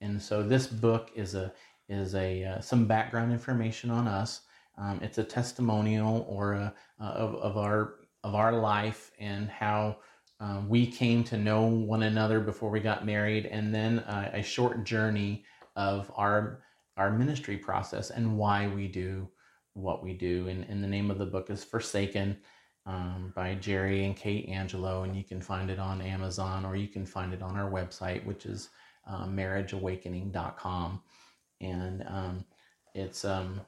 and 0.00 0.20
so 0.20 0.42
this 0.42 0.66
book 0.66 1.10
is 1.14 1.34
a 1.34 1.52
is 1.88 2.14
a 2.14 2.44
uh, 2.44 2.60
some 2.60 2.86
background 2.86 3.32
information 3.32 3.90
on 3.90 4.06
us. 4.06 4.42
Um, 4.76 5.00
it's 5.02 5.18
a 5.18 5.24
testimonial 5.24 6.26
or 6.28 6.54
a, 6.54 6.74
uh, 7.00 7.04
of, 7.04 7.34
of 7.36 7.56
our 7.56 7.94
of 8.22 8.34
our 8.34 8.52
life 8.52 9.12
and 9.18 9.48
how 9.48 9.98
um, 10.40 10.68
we 10.68 10.86
came 10.86 11.22
to 11.24 11.36
know 11.36 11.62
one 11.62 12.02
another 12.02 12.40
before 12.40 12.70
we 12.70 12.80
got 12.80 13.06
married, 13.06 13.46
and 13.46 13.74
then 13.74 14.00
a 14.00 14.42
short 14.42 14.84
journey 14.84 15.44
of 15.76 16.10
our 16.16 16.60
our 16.96 17.10
ministry 17.10 17.56
process 17.56 18.10
and 18.10 18.38
why 18.38 18.68
we 18.68 18.86
do 18.88 19.28
what 19.74 20.02
we 20.02 20.12
do. 20.14 20.48
And, 20.48 20.64
and 20.68 20.82
the 20.82 20.88
name 20.88 21.10
of 21.10 21.18
the 21.18 21.26
book 21.26 21.50
is 21.50 21.62
Forsaken 21.62 22.36
um, 22.86 23.32
by 23.34 23.54
Jerry 23.54 24.04
and 24.04 24.16
Kate 24.16 24.48
Angelo, 24.48 25.02
and 25.02 25.16
you 25.16 25.24
can 25.24 25.40
find 25.40 25.70
it 25.70 25.78
on 25.78 26.00
Amazon 26.00 26.64
or 26.64 26.76
you 26.76 26.88
can 26.88 27.06
find 27.06 27.32
it 27.32 27.42
on 27.42 27.56
our 27.56 27.70
website, 27.70 28.24
which 28.24 28.46
is 28.46 28.70
uh, 29.06 29.26
marriageawakening.com. 29.26 31.02
And 31.60 32.04
um, 32.08 32.44
it's, 32.94 33.24
um, 33.24 33.60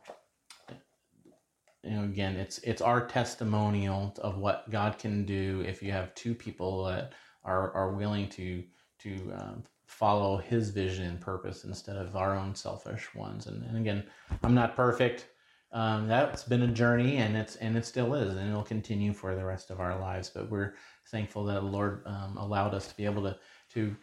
you 1.82 1.90
know, 1.90 2.04
again, 2.04 2.36
it's, 2.36 2.58
it's 2.58 2.82
our 2.82 3.06
testimonial 3.06 4.14
of 4.18 4.38
what 4.38 4.70
God 4.70 4.98
can 4.98 5.24
do 5.24 5.64
if 5.66 5.82
you 5.82 5.92
have 5.92 6.14
two 6.14 6.34
people 6.34 6.84
that 6.84 7.12
are, 7.44 7.72
are 7.72 7.92
willing 7.92 8.28
to, 8.30 8.62
to 9.00 9.32
um, 9.34 9.62
follow 9.86 10.36
his 10.36 10.70
vision 10.70 11.06
and 11.06 11.20
purpose 11.20 11.64
instead 11.64 11.96
of 11.96 12.16
our 12.16 12.36
own 12.36 12.54
selfish 12.54 13.14
ones. 13.14 13.46
And, 13.46 13.64
and 13.64 13.76
again, 13.76 14.04
I'm 14.42 14.54
not 14.54 14.76
perfect. 14.76 15.28
Um, 15.76 16.08
that's 16.08 16.42
been 16.42 16.62
a 16.62 16.68
journey 16.68 17.18
and 17.18 17.36
it's 17.36 17.56
and 17.56 17.76
it 17.76 17.84
still 17.84 18.14
is 18.14 18.34
and 18.34 18.48
it'll 18.48 18.62
continue 18.62 19.12
for 19.12 19.34
the 19.34 19.44
rest 19.44 19.70
of 19.70 19.78
our 19.78 19.98
lives 20.00 20.30
but 20.34 20.50
we're 20.50 20.72
thankful 21.10 21.44
that 21.44 21.60
the 21.60 21.66
lord 21.66 22.02
um, 22.06 22.38
allowed 22.38 22.72
us 22.72 22.88
to 22.88 22.96
be 22.96 23.04
able 23.04 23.22
to 23.24 23.36
to 23.74 23.94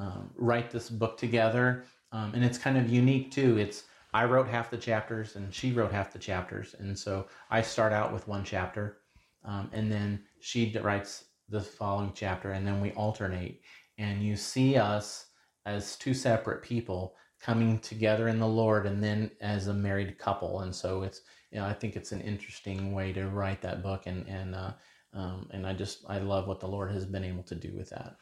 um, 0.00 0.30
write 0.36 0.70
this 0.70 0.88
book 0.88 1.18
together. 1.18 1.84
Um, 2.12 2.32
and 2.34 2.42
it's 2.42 2.58
kind 2.58 2.78
of 2.78 2.88
unique 2.88 3.30
too. 3.30 3.58
It's 3.58 3.84
I 4.12 4.24
wrote 4.24 4.48
half 4.48 4.70
the 4.70 4.78
chapters 4.78 5.36
and 5.36 5.54
she 5.54 5.72
wrote 5.72 5.92
half 5.92 6.12
the 6.12 6.18
chapters, 6.18 6.74
and 6.78 6.98
so 6.98 7.26
I 7.50 7.62
start 7.62 7.92
out 7.92 8.12
with 8.12 8.26
one 8.26 8.42
chapter, 8.42 8.98
um, 9.44 9.70
and 9.72 9.92
then 9.92 10.24
she 10.40 10.76
writes 10.82 11.26
the 11.48 11.60
following 11.60 12.12
chapter, 12.14 12.52
and 12.52 12.66
then 12.66 12.80
we 12.80 12.90
alternate. 12.92 13.60
And 13.98 14.22
you 14.22 14.36
see 14.36 14.76
us 14.76 15.26
as 15.66 15.96
two 15.96 16.14
separate 16.14 16.62
people 16.62 17.14
coming 17.40 17.78
together 17.78 18.28
in 18.28 18.38
the 18.38 18.46
Lord, 18.46 18.86
and 18.86 19.02
then 19.02 19.30
as 19.40 19.66
a 19.66 19.74
married 19.74 20.18
couple. 20.18 20.60
And 20.60 20.74
so 20.74 21.02
it's 21.02 21.22
you 21.50 21.58
know 21.58 21.66
I 21.66 21.72
think 21.72 21.96
it's 21.96 22.12
an 22.12 22.20
interesting 22.20 22.92
way 22.92 23.12
to 23.12 23.28
write 23.28 23.62
that 23.62 23.82
book, 23.82 24.06
and 24.06 24.26
and 24.28 24.54
uh, 24.54 24.72
um, 25.14 25.48
and 25.52 25.66
I 25.66 25.72
just 25.72 26.04
I 26.08 26.18
love 26.18 26.46
what 26.46 26.60
the 26.60 26.68
Lord 26.68 26.92
has 26.92 27.04
been 27.04 27.24
able 27.24 27.42
to 27.44 27.54
do 27.54 27.72
with 27.76 27.90
that. 27.90 28.16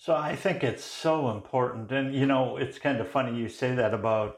So 0.00 0.14
I 0.14 0.36
think 0.36 0.62
it's 0.62 0.84
so 0.84 1.30
important. 1.30 1.90
And, 1.90 2.14
you 2.14 2.24
know, 2.24 2.56
it's 2.56 2.78
kind 2.78 3.00
of 3.00 3.08
funny 3.08 3.36
you 3.36 3.48
say 3.48 3.74
that 3.74 3.92
about 3.92 4.36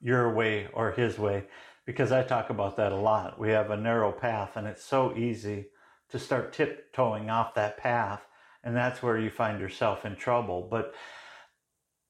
your 0.00 0.32
way 0.32 0.68
or 0.72 0.92
his 0.92 1.18
way, 1.18 1.44
because 1.84 2.10
I 2.10 2.22
talk 2.22 2.48
about 2.48 2.78
that 2.78 2.90
a 2.90 2.96
lot. 2.96 3.38
We 3.38 3.50
have 3.50 3.70
a 3.70 3.76
narrow 3.76 4.10
path, 4.12 4.56
and 4.56 4.66
it's 4.66 4.82
so 4.82 5.14
easy 5.14 5.66
to 6.08 6.18
start 6.18 6.54
tiptoeing 6.54 7.28
off 7.28 7.54
that 7.54 7.76
path. 7.76 8.22
And 8.64 8.74
that's 8.74 9.02
where 9.02 9.18
you 9.18 9.28
find 9.28 9.60
yourself 9.60 10.06
in 10.06 10.16
trouble. 10.16 10.66
But 10.70 10.94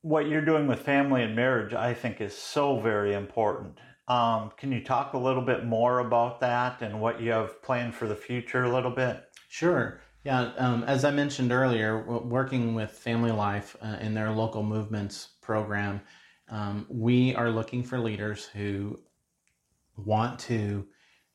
what 0.03 0.29
you're 0.29 0.45
doing 0.45 0.67
with 0.67 0.81
family 0.81 1.23
and 1.23 1.35
marriage, 1.35 1.73
I 1.73 1.95
think, 1.95 2.21
is 2.21 2.37
so 2.37 2.81
very 2.81 3.15
important. 3.15 3.79
Um, 4.09 4.51
can 4.57 4.73
you 4.73 4.83
talk 4.83 5.15
a 5.15 5.19
little 5.19 5.43
bit 5.43 5.65
more 5.65 6.01
about 6.01 6.41
that 6.41 6.83
and 6.83 7.01
what 7.01 7.21
you 7.21 7.31
have 7.31 7.63
planned 7.63 7.95
for 7.95 8.09
the 8.09 8.17
future 8.17 8.65
a 8.65 8.73
little 8.73 8.91
bit? 8.91 9.25
Sure. 9.49 10.01
Yeah, 10.25 10.53
um, 10.59 10.85
as 10.85 11.05
I 11.05 11.11
mentioned 11.11 11.51
earlier, 11.53 12.05
working 12.21 12.75
with 12.75 12.91
Family 12.91 13.33
Life 13.33 13.77
uh, 13.83 13.97
in 14.01 14.15
their 14.15 14.31
local 14.31 14.63
movements 14.63 15.31
program, 15.41 16.01
um, 16.49 16.87
we 16.89 17.35
are 17.35 17.51
looking 17.51 17.83
for 17.83 17.99
leaders 17.99 18.47
who 18.47 19.01
want 19.97 20.39
to 20.41 20.87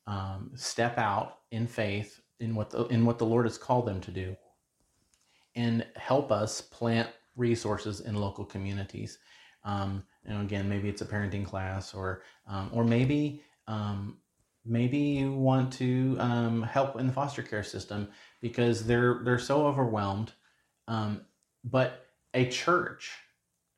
um, 0.06 0.52
step 0.54 0.96
out 0.96 1.38
in 1.50 1.66
faith 1.66 2.20
in 2.40 2.54
what 2.54 2.70
the, 2.70 2.84
in 2.86 3.04
what 3.04 3.18
the 3.18 3.26
Lord 3.26 3.46
has 3.46 3.58
called 3.58 3.86
them 3.86 4.00
to 4.02 4.10
do, 4.10 4.36
and 5.54 5.84
help 5.96 6.30
us 6.30 6.60
plant 6.60 7.08
resources 7.38 8.00
in 8.00 8.14
local 8.16 8.44
communities. 8.44 9.18
Um, 9.64 10.04
you 10.26 10.34
know, 10.34 10.40
again, 10.42 10.68
maybe 10.68 10.88
it's 10.88 11.02
a 11.02 11.06
parenting 11.06 11.46
class, 11.46 11.94
or 11.94 12.22
um, 12.46 12.70
or 12.72 12.84
maybe 12.84 13.42
Um, 13.68 14.18
maybe 14.64 14.98
you 14.98 15.32
want 15.32 15.72
to 15.74 16.16
um, 16.18 16.62
help 16.62 16.98
in 17.00 17.06
the 17.06 17.12
foster 17.12 17.42
care 17.42 17.64
system 17.64 18.08
because 18.40 18.86
they're 18.86 19.20
they're 19.24 19.38
so 19.38 19.66
overwhelmed. 19.66 20.32
Um, 20.88 21.26
but 21.64 22.06
a 22.34 22.48
church 22.48 23.12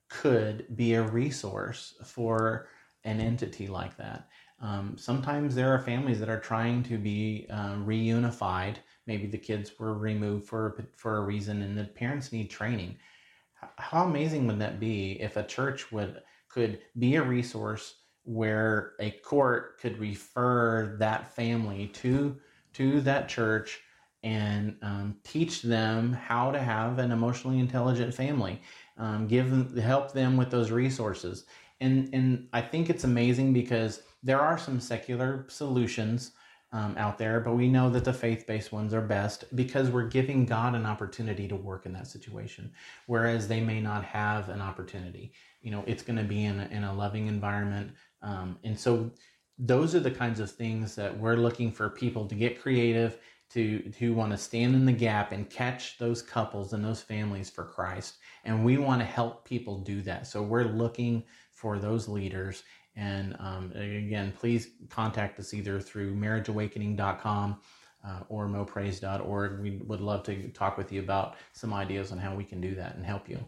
could 0.08 0.76
be 0.76 0.94
a 0.94 1.02
resource 1.02 1.94
for 2.04 2.68
an 3.04 3.20
entity 3.20 3.66
like 3.68 3.96
that. 3.96 4.28
Um, 4.60 4.96
sometimes 4.98 5.54
there 5.54 5.72
are 5.74 5.78
families 5.80 6.20
that 6.20 6.28
are 6.28 6.40
trying 6.40 6.82
to 6.84 6.98
be 6.98 7.46
uh, 7.50 7.76
reunified. 7.76 8.76
Maybe 9.06 9.26
the 9.26 9.38
kids 9.38 9.78
were 9.78 9.94
removed 9.94 10.46
for 10.46 10.86
for 10.96 11.16
a 11.18 11.24
reason, 11.24 11.62
and 11.62 11.76
the 11.78 11.84
parents 11.84 12.32
need 12.32 12.50
training. 12.50 12.98
How 13.76 14.04
amazing 14.04 14.46
would 14.46 14.58
that 14.60 14.80
be 14.80 15.20
if 15.20 15.36
a 15.36 15.42
church 15.42 15.90
would 15.92 16.22
could 16.48 16.80
be 16.98 17.16
a 17.16 17.22
resource 17.22 17.94
where 18.24 18.92
a 19.00 19.10
court 19.10 19.80
could 19.80 19.98
refer 19.98 20.96
that 20.98 21.34
family 21.34 21.88
to 21.88 22.36
to 22.74 23.00
that 23.02 23.28
church 23.28 23.80
and 24.22 24.76
um, 24.82 25.16
teach 25.24 25.62
them 25.62 26.12
how 26.12 26.50
to 26.50 26.58
have 26.58 26.98
an 26.98 27.10
emotionally 27.10 27.58
intelligent 27.58 28.12
family 28.14 28.60
um, 28.98 29.26
give 29.26 29.50
them 29.50 29.76
help 29.78 30.12
them 30.12 30.36
with 30.36 30.50
those 30.50 30.70
resources. 30.70 31.46
And 31.80 32.10
and 32.12 32.48
i 32.52 32.60
think 32.60 32.90
it's 32.90 33.04
amazing 33.04 33.52
because 33.54 34.02
there 34.22 34.40
are 34.40 34.58
some 34.58 34.80
secular 34.80 35.46
solutions 35.48 36.32
um, 36.72 36.94
out 36.96 37.18
there 37.18 37.40
but 37.40 37.54
we 37.54 37.68
know 37.68 37.90
that 37.90 38.04
the 38.04 38.12
faith-based 38.12 38.72
ones 38.72 38.94
are 38.94 39.00
best 39.00 39.44
because 39.56 39.90
we're 39.90 40.08
giving 40.08 40.46
god 40.46 40.74
an 40.74 40.86
opportunity 40.86 41.48
to 41.48 41.56
work 41.56 41.86
in 41.86 41.92
that 41.92 42.06
situation 42.06 42.70
whereas 43.06 43.48
they 43.48 43.60
may 43.60 43.80
not 43.80 44.04
have 44.04 44.48
an 44.48 44.60
opportunity. 44.60 45.32
You 45.62 45.70
know 45.72 45.84
it's 45.86 46.02
going 46.02 46.18
to 46.18 46.24
be 46.24 46.44
in 46.44 46.60
a, 46.60 46.66
in 46.66 46.84
a 46.84 46.94
loving 46.94 47.26
environment 47.26 47.92
um, 48.22 48.58
and 48.64 48.78
so 48.78 49.10
those 49.58 49.94
are 49.94 50.00
the 50.00 50.10
kinds 50.10 50.40
of 50.40 50.50
things 50.50 50.94
that 50.94 51.16
we're 51.18 51.36
looking 51.36 51.70
for 51.70 51.90
people 51.90 52.26
to 52.26 52.34
get 52.34 52.62
creative 52.62 53.18
to 53.50 53.80
to 53.98 54.14
want 54.14 54.30
to 54.32 54.38
stand 54.38 54.74
in 54.74 54.86
the 54.86 54.92
gap 54.92 55.32
and 55.32 55.50
catch 55.50 55.98
those 55.98 56.22
couples 56.22 56.72
and 56.72 56.84
those 56.84 57.02
families 57.02 57.50
for 57.50 57.64
Christ 57.64 58.16
and 58.44 58.64
we 58.64 58.78
want 58.78 59.00
to 59.00 59.06
help 59.06 59.44
people 59.44 59.78
do 59.78 60.00
that. 60.02 60.26
So 60.26 60.42
we're 60.42 60.64
looking 60.64 61.24
for 61.52 61.78
those 61.78 62.08
leaders 62.08 62.62
and 62.96 63.36
um, 63.38 63.72
again 63.72 64.32
please 64.38 64.68
contact 64.88 65.38
us 65.38 65.54
either 65.54 65.80
through 65.80 66.14
marriageawakening.com 66.14 67.58
uh, 68.06 68.20
or 68.28 68.48
moprays.org 68.48 69.60
we 69.60 69.76
would 69.86 70.00
love 70.00 70.22
to 70.24 70.48
talk 70.48 70.76
with 70.76 70.92
you 70.92 71.00
about 71.00 71.36
some 71.52 71.72
ideas 71.72 72.12
on 72.12 72.18
how 72.18 72.34
we 72.34 72.44
can 72.44 72.60
do 72.60 72.74
that 72.74 72.96
and 72.96 73.04
help 73.04 73.28
you. 73.28 73.38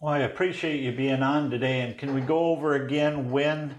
Well 0.00 0.12
i 0.12 0.20
appreciate 0.20 0.80
you 0.80 0.92
being 0.92 1.22
on 1.22 1.50
today. 1.50 1.80
And 1.80 1.98
can 1.98 2.14
we 2.14 2.20
go 2.20 2.46
over 2.46 2.74
again 2.74 3.30
when 3.30 3.76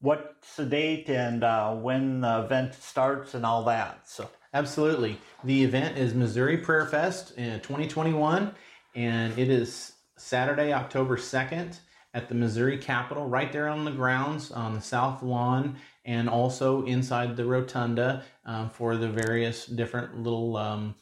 what's 0.00 0.56
the 0.56 0.66
date 0.66 1.08
and 1.08 1.42
uh, 1.42 1.74
when 1.74 2.20
the 2.20 2.40
event 2.44 2.74
starts 2.74 3.34
and 3.34 3.46
all 3.46 3.64
that? 3.64 4.08
So. 4.08 4.28
Absolutely. 4.54 5.18
The 5.42 5.64
event 5.64 5.98
is 5.98 6.14
Missouri 6.14 6.58
Prayer 6.58 6.86
Fest 6.86 7.36
in 7.36 7.58
2021, 7.58 8.54
and 8.94 9.36
it 9.36 9.50
is 9.50 9.94
Saturday, 10.16 10.72
October 10.72 11.16
2nd 11.16 11.76
at 12.14 12.28
the 12.28 12.34
Missouri 12.34 12.78
Capitol, 12.78 13.26
right 13.26 13.52
there 13.52 13.68
on 13.68 13.84
the 13.84 13.90
grounds 13.90 14.50
on 14.50 14.74
the 14.74 14.80
south 14.80 15.22
lawn, 15.22 15.76
and 16.04 16.28
also 16.28 16.84
inside 16.84 17.36
the 17.36 17.44
rotunda 17.44 18.22
um, 18.46 18.70
for 18.70 18.96
the 18.96 19.08
various 19.08 19.66
different 19.66 20.16
little 20.18 20.56
um, 20.56 20.94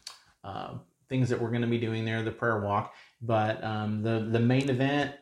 uh, 0.43 0.75
things 1.09 1.29
that 1.29 1.41
we're 1.41 1.51
going 1.51 1.63
to 1.63 1.69
be 1.69 1.79
doing 1.79 2.05
there, 2.05 2.23
the 2.23 2.31
prayer 2.31 2.61
walk. 2.61 2.95
But 3.21 3.63
um, 3.63 4.03
the, 4.03 4.27
the 4.31 4.41
main 4.41 4.69
event 4.71 5.15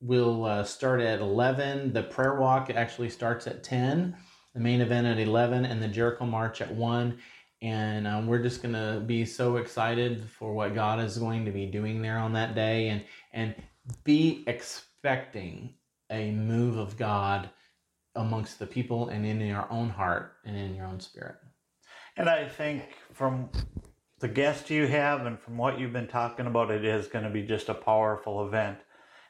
will 0.00 0.44
uh, 0.44 0.64
start 0.64 1.00
at 1.00 1.20
11. 1.20 1.92
The 1.92 2.04
prayer 2.04 2.36
walk 2.36 2.70
actually 2.70 3.10
starts 3.10 3.46
at 3.46 3.64
10, 3.64 4.16
the 4.54 4.60
main 4.60 4.80
event 4.80 5.06
at 5.06 5.18
11, 5.18 5.64
and 5.64 5.82
the 5.82 5.88
Jericho 5.88 6.24
March 6.24 6.60
at 6.60 6.72
1 6.72 7.18
and 7.62 8.06
um, 8.06 8.26
we're 8.26 8.42
just 8.42 8.60
going 8.60 8.74
to 8.74 9.00
be 9.06 9.24
so 9.24 9.56
excited 9.56 10.28
for 10.28 10.52
what 10.52 10.74
God 10.74 11.00
is 11.00 11.16
going 11.16 11.46
to 11.46 11.50
be 11.50 11.64
doing 11.64 12.02
there 12.02 12.18
on 12.18 12.34
that 12.34 12.54
day 12.54 12.88
and 12.88 13.02
and 13.32 13.54
be 14.04 14.44
expecting 15.04 15.74
a 16.10 16.30
move 16.30 16.78
of 16.78 16.96
God 16.96 17.50
amongst 18.14 18.58
the 18.58 18.66
people 18.66 19.10
and 19.10 19.26
in 19.26 19.38
your 19.38 19.70
own 19.70 19.90
heart 19.90 20.32
and 20.46 20.56
in 20.56 20.74
your 20.74 20.86
own 20.86 20.98
spirit. 20.98 21.34
And 22.16 22.26
I 22.26 22.48
think 22.48 22.84
from 23.12 23.50
the 24.20 24.28
guest 24.28 24.70
you 24.70 24.86
have 24.86 25.26
and 25.26 25.38
from 25.38 25.58
what 25.58 25.78
you've 25.78 25.92
been 25.92 26.08
talking 26.08 26.46
about, 26.46 26.70
it 26.70 26.86
is 26.86 27.06
going 27.06 27.24
to 27.24 27.30
be 27.30 27.42
just 27.42 27.68
a 27.68 27.74
powerful 27.74 28.46
event. 28.46 28.78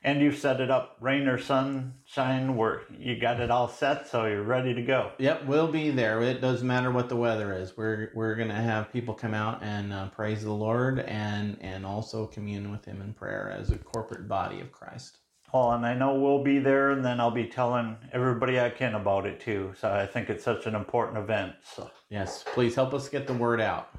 And 0.04 0.20
you've 0.20 0.38
set 0.38 0.60
it 0.60 0.70
up 0.70 0.96
rain 1.00 1.26
or 1.26 1.38
sunshine 1.38 2.54
where 2.56 2.82
you 2.96 3.18
got 3.18 3.40
it 3.40 3.50
all 3.50 3.66
set 3.66 4.06
so 4.06 4.26
you're 4.26 4.44
ready 4.44 4.74
to 4.74 4.82
go. 4.82 5.10
Yep 5.18 5.46
we'll 5.46 5.72
be 5.72 5.90
there. 5.90 6.22
It 6.22 6.40
doesn't 6.40 6.68
matter 6.68 6.92
what 6.92 7.08
the 7.08 7.16
weather 7.16 7.52
is. 7.52 7.76
We're 7.76 8.12
we're 8.14 8.36
gonna 8.36 8.62
have 8.62 8.92
people 8.92 9.14
come 9.14 9.34
out 9.34 9.60
and 9.64 9.92
uh, 9.92 10.10
praise 10.10 10.44
the 10.44 10.52
lord 10.52 11.00
and 11.00 11.56
and 11.62 11.84
also 11.86 12.26
commune 12.26 12.70
with 12.70 12.84
him 12.84 13.00
in 13.00 13.14
prayer 13.14 13.50
as 13.50 13.70
a 13.70 13.78
corporate 13.78 14.28
body 14.28 14.60
of 14.60 14.70
christ 14.70 15.18
well 15.54 15.72
and 15.72 15.86
i 15.86 15.94
know 15.94 16.14
we'll 16.14 16.42
be 16.42 16.58
there 16.58 16.90
and 16.90 17.04
then 17.04 17.20
i'll 17.20 17.30
be 17.30 17.46
telling 17.46 17.96
everybody 18.12 18.60
i 18.60 18.68
can 18.68 18.94
about 18.94 19.24
it 19.24 19.40
too 19.40 19.72
so 19.80 19.90
i 19.90 20.06
think 20.06 20.28
it's 20.28 20.44
such 20.44 20.66
an 20.66 20.74
important 20.74 21.16
event 21.16 21.54
so 21.62 21.90
yes 22.10 22.44
please 22.52 22.74
help 22.74 22.92
us 22.92 23.08
get 23.08 23.26
the 23.26 23.32
word 23.32 23.60
out 23.60 23.96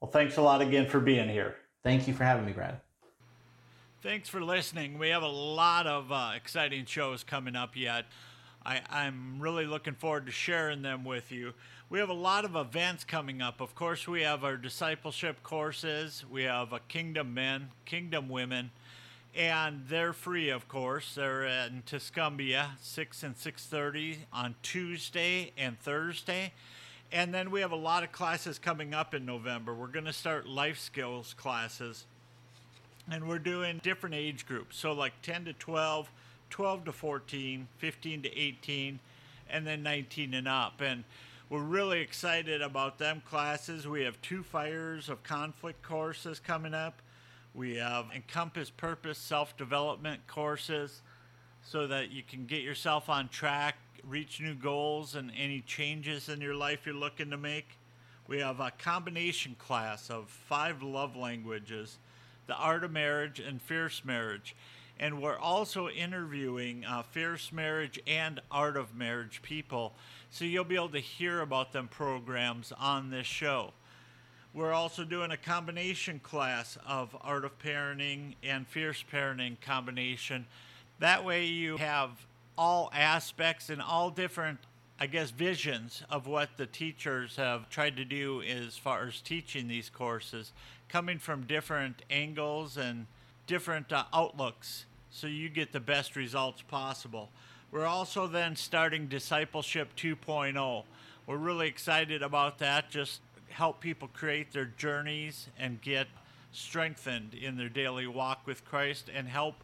well 0.00 0.10
thanks 0.10 0.36
a 0.36 0.42
lot 0.42 0.60
again 0.60 0.86
for 0.86 1.00
being 1.00 1.28
here 1.28 1.56
thank 1.82 2.06
you 2.06 2.14
for 2.14 2.24
having 2.24 2.44
me 2.44 2.52
brad 2.52 2.80
Thanks 4.02 4.30
for 4.30 4.40
listening. 4.40 4.96
We 4.96 5.10
have 5.10 5.22
a 5.22 5.28
lot 5.28 5.86
of 5.86 6.10
uh, 6.10 6.30
exciting 6.34 6.86
shows 6.86 7.22
coming 7.22 7.54
up 7.54 7.76
yet. 7.76 8.06
I, 8.64 8.80
I'm 8.88 9.38
really 9.40 9.66
looking 9.66 9.92
forward 9.92 10.24
to 10.24 10.32
sharing 10.32 10.80
them 10.80 11.04
with 11.04 11.30
you. 11.30 11.52
We 11.90 11.98
have 11.98 12.08
a 12.08 12.14
lot 12.14 12.46
of 12.46 12.56
events 12.56 13.04
coming 13.04 13.42
up. 13.42 13.60
Of 13.60 13.74
course, 13.74 14.08
we 14.08 14.22
have 14.22 14.42
our 14.42 14.56
discipleship 14.56 15.42
courses. 15.42 16.24
We 16.30 16.44
have 16.44 16.72
a 16.72 16.80
Kingdom 16.88 17.34
Men, 17.34 17.68
Kingdom 17.84 18.30
Women, 18.30 18.70
and 19.36 19.84
they're 19.88 20.12
free, 20.12 20.50
of 20.50 20.68
course. 20.68 21.14
They're 21.14 21.44
in 21.44 21.82
Tuscumbia, 21.86 22.70
6 22.80 23.22
and 23.22 23.36
6.30 23.36 24.16
on 24.32 24.54
Tuesday 24.62 25.52
and 25.56 25.78
Thursday. 25.78 26.52
And 27.12 27.34
then 27.34 27.50
we 27.50 27.60
have 27.60 27.72
a 27.72 27.76
lot 27.76 28.02
of 28.02 28.12
classes 28.12 28.58
coming 28.58 28.94
up 28.94 29.14
in 29.14 29.24
November. 29.26 29.74
We're 29.74 29.88
going 29.88 30.04
to 30.04 30.12
start 30.12 30.48
life 30.48 30.78
skills 30.78 31.34
classes 31.34 32.04
and 33.10 33.26
we're 33.26 33.38
doing 33.38 33.80
different 33.82 34.14
age 34.14 34.46
groups. 34.46 34.76
So 34.76 34.92
like 34.92 35.20
10 35.22 35.46
to 35.46 35.52
12, 35.54 36.10
12 36.50 36.84
to 36.84 36.92
14, 36.92 37.66
15 37.78 38.22
to 38.22 38.38
18, 38.38 39.00
and 39.50 39.66
then 39.66 39.82
19 39.82 40.34
and 40.34 40.46
up. 40.46 40.80
And 40.80 41.04
we're 41.48 41.58
really 41.60 42.00
excited 42.00 42.62
about 42.62 42.98
them 42.98 43.22
classes. 43.28 43.88
We 43.88 44.02
have 44.02 44.20
two 44.22 44.42
fires 44.42 45.08
of 45.08 45.22
conflict 45.24 45.82
courses 45.82 46.38
coming 46.38 46.74
up. 46.74 47.02
We 47.54 47.76
have 47.76 48.06
encompass 48.14 48.70
purpose 48.70 49.18
self 49.18 49.56
development 49.56 50.26
courses 50.26 51.02
so 51.62 51.86
that 51.86 52.10
you 52.10 52.22
can 52.22 52.46
get 52.46 52.62
yourself 52.62 53.08
on 53.08 53.28
track, 53.28 53.76
reach 54.04 54.40
new 54.40 54.54
goals, 54.54 55.14
and 55.14 55.32
any 55.36 55.60
changes 55.60 56.28
in 56.28 56.40
your 56.40 56.54
life 56.54 56.86
you're 56.86 56.94
looking 56.94 57.30
to 57.30 57.36
make. 57.36 57.76
We 58.26 58.38
have 58.38 58.60
a 58.60 58.70
combination 58.70 59.56
class 59.58 60.08
of 60.10 60.28
five 60.28 60.82
love 60.82 61.16
languages 61.16 61.98
the 62.46 62.56
Art 62.56 62.82
of 62.82 62.90
Marriage 62.90 63.38
and 63.38 63.62
Fierce 63.62 64.04
Marriage. 64.04 64.56
And 64.98 65.22
we're 65.22 65.38
also 65.38 65.88
interviewing 65.88 66.84
uh, 66.84 67.02
Fierce 67.02 67.52
Marriage 67.52 68.00
and 68.08 68.40
Art 68.50 68.76
of 68.76 68.94
Marriage 68.94 69.40
people. 69.40 69.94
So 70.30 70.44
you'll 70.44 70.64
be 70.64 70.74
able 70.74 70.88
to 70.90 70.98
hear 70.98 71.40
about 71.40 71.72
them 71.72 71.86
programs 71.86 72.72
on 72.72 73.10
this 73.10 73.26
show. 73.26 73.72
We're 74.52 74.72
also 74.72 75.04
doing 75.04 75.30
a 75.30 75.36
combination 75.36 76.18
class 76.20 76.76
of 76.86 77.16
Art 77.20 77.44
of 77.44 77.58
Parenting 77.58 78.34
and 78.42 78.66
Fierce 78.66 79.04
Parenting 79.12 79.60
combination. 79.60 80.46
That 80.98 81.24
way 81.24 81.46
you 81.46 81.76
have 81.76 82.10
all 82.58 82.90
aspects 82.92 83.70
and 83.70 83.80
all 83.80 84.10
different 84.10 84.58
I 85.02 85.06
guess, 85.06 85.30
visions 85.30 86.02
of 86.10 86.26
what 86.26 86.58
the 86.58 86.66
teachers 86.66 87.36
have 87.36 87.70
tried 87.70 87.96
to 87.96 88.04
do 88.04 88.42
as 88.42 88.76
far 88.76 89.06
as 89.06 89.22
teaching 89.22 89.66
these 89.66 89.88
courses 89.88 90.52
coming 90.90 91.18
from 91.18 91.44
different 91.46 92.02
angles 92.10 92.76
and 92.76 93.06
different 93.46 93.94
uh, 93.94 94.04
outlooks 94.12 94.84
so 95.10 95.26
you 95.26 95.48
get 95.48 95.72
the 95.72 95.80
best 95.80 96.16
results 96.16 96.60
possible. 96.60 97.30
We're 97.70 97.86
also 97.86 98.26
then 98.26 98.56
starting 98.56 99.06
Discipleship 99.06 99.96
2.0. 99.96 100.84
We're 101.26 101.36
really 101.36 101.68
excited 101.68 102.22
about 102.22 102.58
that. 102.58 102.90
Just 102.90 103.20
help 103.50 103.80
people 103.80 104.08
create 104.12 104.52
their 104.52 104.64
journeys 104.64 105.48
and 105.58 105.80
get 105.80 106.06
strengthened 106.52 107.34
in 107.34 107.56
their 107.56 107.68
daily 107.68 108.06
walk 108.06 108.46
with 108.46 108.64
Christ 108.64 109.10
and 109.14 109.28
help 109.28 109.62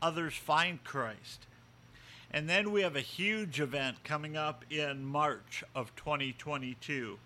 others 0.00 0.34
find 0.34 0.82
Christ. 0.84 1.46
And 2.30 2.48
then 2.48 2.72
we 2.72 2.80
have 2.82 2.96
a 2.96 3.00
huge 3.00 3.60
event 3.60 4.02
coming 4.04 4.36
up 4.36 4.64
in 4.70 5.04
March 5.04 5.62
of 5.74 5.94
2022. 5.96 7.18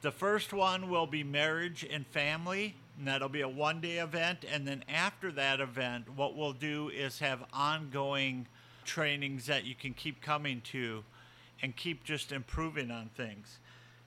The 0.00 0.10
first 0.10 0.54
one 0.54 0.88
will 0.88 1.06
be 1.06 1.22
marriage 1.22 1.86
and 1.90 2.06
family, 2.06 2.74
and 2.96 3.06
that'll 3.06 3.28
be 3.28 3.42
a 3.42 3.48
one 3.48 3.82
day 3.82 3.98
event. 3.98 4.46
And 4.50 4.66
then 4.66 4.82
after 4.88 5.30
that 5.32 5.60
event, 5.60 6.08
what 6.16 6.34
we'll 6.34 6.54
do 6.54 6.88
is 6.88 7.18
have 7.18 7.44
ongoing 7.52 8.46
trainings 8.86 9.44
that 9.46 9.64
you 9.64 9.74
can 9.74 9.92
keep 9.92 10.22
coming 10.22 10.62
to. 10.72 11.04
and 11.62 11.76
keep 11.76 12.04
just 12.04 12.32
improving 12.32 12.90
on 12.90 13.10
things. 13.16 13.58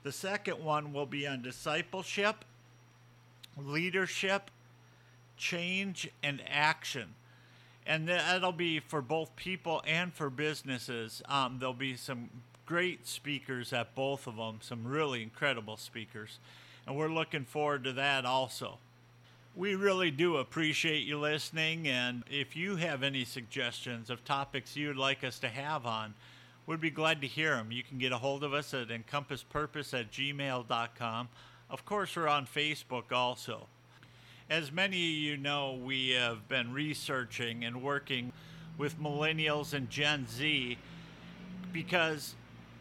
The 0.04 0.12
second 0.12 0.62
one 0.62 0.92
will 0.92 1.06
be 1.06 1.26
on 1.26 1.42
discipleship, 1.42 2.44
leadership, 3.58 4.50
change, 5.38 6.10
and 6.22 6.42
action. 6.48 7.14
And 7.86 8.08
that'll 8.08 8.52
be 8.52 8.80
for 8.80 9.00
both 9.00 9.34
people 9.34 9.82
and 9.86 10.12
for 10.12 10.30
businesses. 10.30 11.22
Um, 11.28 11.56
there'll 11.58 11.74
be 11.74 11.96
some 11.96 12.28
great 12.66 13.06
speakers 13.06 13.72
at 13.72 13.94
both 13.94 14.26
of 14.26 14.36
them, 14.36 14.58
some 14.60 14.86
really 14.86 15.22
incredible 15.22 15.78
speakers. 15.78 16.38
And 16.86 16.96
we're 16.96 17.08
looking 17.08 17.44
forward 17.44 17.84
to 17.84 17.94
that 17.94 18.26
also. 18.26 18.78
We 19.56 19.74
really 19.74 20.10
do 20.10 20.36
appreciate 20.36 21.06
you 21.06 21.18
listening. 21.18 21.88
And 21.88 22.24
if 22.30 22.56
you 22.56 22.76
have 22.76 23.02
any 23.02 23.24
suggestions 23.24 24.10
of 24.10 24.24
topics 24.24 24.76
you'd 24.76 24.96
like 24.96 25.24
us 25.24 25.38
to 25.40 25.48
have 25.48 25.86
on, 25.86 26.14
we'd 26.66 26.80
be 26.80 26.90
glad 26.90 27.20
to 27.20 27.26
hear 27.26 27.56
them. 27.56 27.70
You 27.70 27.82
can 27.82 27.98
get 27.98 28.12
a 28.12 28.18
hold 28.18 28.44
of 28.44 28.54
us 28.54 28.74
at 28.74 28.88
encompasspurpose 28.88 29.98
at 29.98 30.10
gmail.com. 30.10 31.28
Of 31.70 31.84
course, 31.84 32.16
we're 32.16 32.28
on 32.28 32.46
Facebook 32.46 33.12
also. 33.12 33.66
As 34.50 34.70
many 34.70 34.96
of 34.96 35.18
you 35.18 35.36
know, 35.36 35.72
we 35.82 36.10
have 36.10 36.48
been 36.48 36.72
researching 36.72 37.64
and 37.64 37.82
working 37.82 38.32
with 38.76 39.00
millennials 39.00 39.72
and 39.72 39.88
Gen 39.88 40.26
Z 40.26 40.76
because 41.72 42.34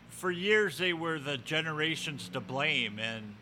for 0.10 0.32
years 0.32 0.78
they 0.78 0.94
were 0.94 1.20
the 1.20 1.38
generations 1.38 2.30
to 2.30 2.40
blame. 2.40 3.00
And 3.00 3.36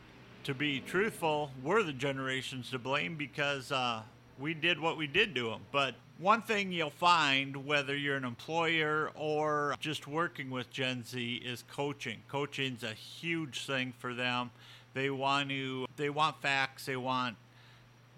to 0.44 0.54
be 0.54 0.80
truthful, 0.80 1.52
we're 1.64 1.84
the 1.84 1.94
generations 1.94 2.72
to 2.72 2.80
blame 2.80 3.16
because 3.16 3.72
uh, 3.72 4.02
we 4.42 4.54
did 4.54 4.80
what 4.80 4.98
we 4.98 5.08
did 5.08 5.36
to 5.36 5.50
them. 5.50 5.62
But 5.72 5.96
one 6.18 6.42
thing 6.42 6.72
you'll 6.72 6.90
find, 6.90 7.66
whether 7.66 7.96
you're 7.96 8.16
an 8.16 8.26
employer 8.26 9.12
or 9.16 9.76
just 9.80 10.08
working 10.08 10.50
with 10.50 10.70
Gen 10.72 11.04
Z, 11.04 11.42
is 11.46 11.64
coaching. 11.72 12.20
Coaching's 12.28 12.84
a 12.84 12.94
huge 12.94 13.66
thing 13.66 13.94
for 14.00 14.14
them. 14.14 14.52
They 14.94 15.10
want 15.10 15.50
to, 15.50 15.86
they 15.96 16.10
want 16.10 16.42
facts. 16.42 16.86
They 16.86 16.98
want, 16.98 17.38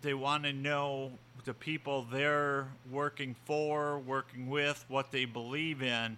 they 0.02 0.14
want 0.14 0.44
to 0.44 0.54
know 0.54 1.12
the 1.46 1.54
people 1.54 2.08
they're 2.12 2.68
working 2.90 3.36
for, 3.46 4.00
working 4.00 4.50
with, 4.50 4.86
what 4.88 5.12
they 5.12 5.26
believe 5.26 5.84
in, 5.84 6.18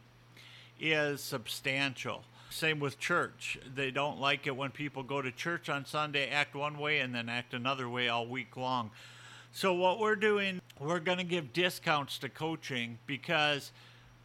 is 0.80 1.22
substantial. 1.22 2.24
Same 2.50 2.80
with 2.80 3.00
church. 3.00 3.58
They 3.76 3.92
don't 3.92 4.20
like 4.20 4.48
it 4.48 4.56
when 4.56 4.72
people 4.72 5.04
go 5.04 5.22
to 5.22 5.32
church 5.32 5.68
on 5.68 5.86
Sunday, 5.86 6.30
act 6.30 6.56
one 6.56 6.78
way, 6.78 7.00
and 7.00 7.14
then 7.14 7.28
act 7.28 7.54
another 7.54 7.90
way 7.90 8.08
all 8.08 8.28
week 8.28 8.56
long. 8.56 8.92
So, 9.56 9.74
what 9.74 10.00
we're 10.00 10.18
doing, 10.18 10.60
we're 10.82 11.00
going 11.00 11.20
to 11.20 11.24
give 11.24 11.54
discounts 11.54 12.18
to 12.18 12.28
coaching 12.28 12.98
because 13.08 13.72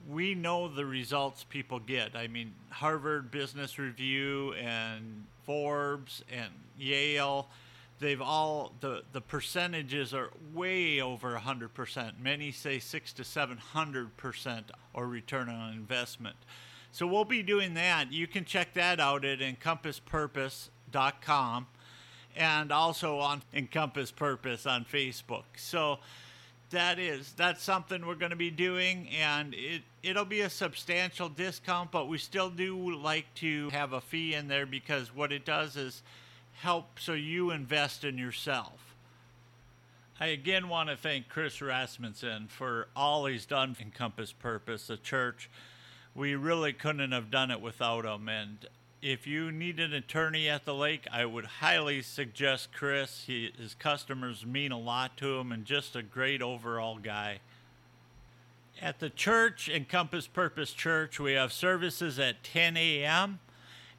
we 0.09 0.35
know 0.35 0.66
the 0.66 0.85
results 0.85 1.45
people 1.45 1.79
get. 1.79 2.16
I 2.16 2.27
mean, 2.27 2.53
Harvard 2.69 3.31
Business 3.31 3.79
Review 3.79 4.55
and 4.55 5.27
Forbes 5.47 6.25
and 6.33 6.49
Yale, 6.77 7.47
they've 8.01 8.21
all, 8.21 8.73
the, 8.81 9.05
the 9.12 9.21
percentages 9.21 10.12
are 10.12 10.31
way 10.53 11.01
over 11.01 11.38
100%. 11.38 12.19
Many 12.21 12.51
say 12.51 12.81
6 12.81 13.12
to 13.12 13.23
700% 13.23 14.62
or 14.95 15.07
return 15.07 15.49
on 15.49 15.75
investment. 15.75 16.35
So 16.90 17.07
we'll 17.07 17.25
be 17.25 17.45
doing 17.45 17.75
that. 17.75 18.12
You 18.12 18.27
can 18.27 18.45
check 18.45 18.75
that 18.75 18.99
out 18.99 19.25
at 19.25 19.38
encompasspurpose.com 19.38 21.66
and 22.37 22.73
also 22.73 23.19
on 23.19 23.43
Encompass 23.53 24.11
Purpose 24.11 24.66
on 24.66 24.85
Facebook. 24.85 25.45
So 25.57 25.99
that 26.71 26.99
is 26.99 27.33
that's 27.33 27.62
something 27.62 28.07
we're 28.07 28.14
going 28.14 28.31
to 28.31 28.37
be 28.37 28.51
doing 28.51 29.09
and 29.21 29.55
it 29.55 29.83
it'll 30.05 30.25
be 30.25 30.43
a 30.43 30.49
substantial 30.51 31.29
discount 31.29 31.90
but 31.90 32.07
we 32.07 32.16
still 32.16 32.49
do 32.49 32.95
like 32.95 33.27
to 33.35 33.69
have 33.71 33.93
a 33.93 34.01
fee 34.01 34.35
in 34.35 34.47
there 34.47 34.66
because 34.66 35.12
what 35.12 35.33
it 35.33 35.45
does 35.45 35.77
is 35.77 36.03
help 36.61 36.99
so 36.99 37.12
you 37.12 37.51
invest 37.51 38.05
in 38.05 38.19
yourself. 38.19 38.95
I 40.21 40.27
again 40.27 40.69
want 40.69 40.90
to 40.90 40.97
thank 40.97 41.29
Chris 41.29 41.62
Rasmussen 41.62 42.49
for 42.49 42.88
all 42.95 43.27
he's 43.27 43.47
done 43.47 43.75
for 43.75 43.83
Encompass 43.83 44.33
Purpose, 44.33 44.87
the 44.87 44.99
church. 44.99 45.49
We 46.14 46.35
really 46.35 46.75
couldn't 46.75 47.12
have 47.12 47.31
done 47.31 47.51
it 47.51 47.61
without 47.61 48.05
him 48.05 48.29
and 48.29 48.59
if 49.03 49.27
you 49.27 49.51
need 49.51 49.81
an 49.81 49.95
attorney 49.95 50.49
at 50.49 50.65
the 50.65 50.75
lake, 50.75 51.07
I 51.11 51.25
would 51.25 51.47
highly 51.47 52.03
suggest 52.03 52.73
Chris. 52.73 53.25
He, 53.27 53.51
his 53.59 53.75
customers 53.75 54.45
mean 54.45 54.73
a 54.73 54.79
lot 54.79 55.17
to 55.19 55.39
him 55.39 55.53
and 55.53 55.65
just 55.65 55.97
a 55.97 56.03
great 56.03 56.43
overall 56.43 56.99
guy. 56.99 57.41
At 58.81 58.99
the 58.99 59.11
church, 59.11 59.69
Encompass 59.69 60.27
Purpose 60.27 60.73
Church, 60.73 61.19
we 61.19 61.33
have 61.33 61.53
services 61.53 62.19
at 62.19 62.43
10 62.45 62.77
a.m. 62.77 63.41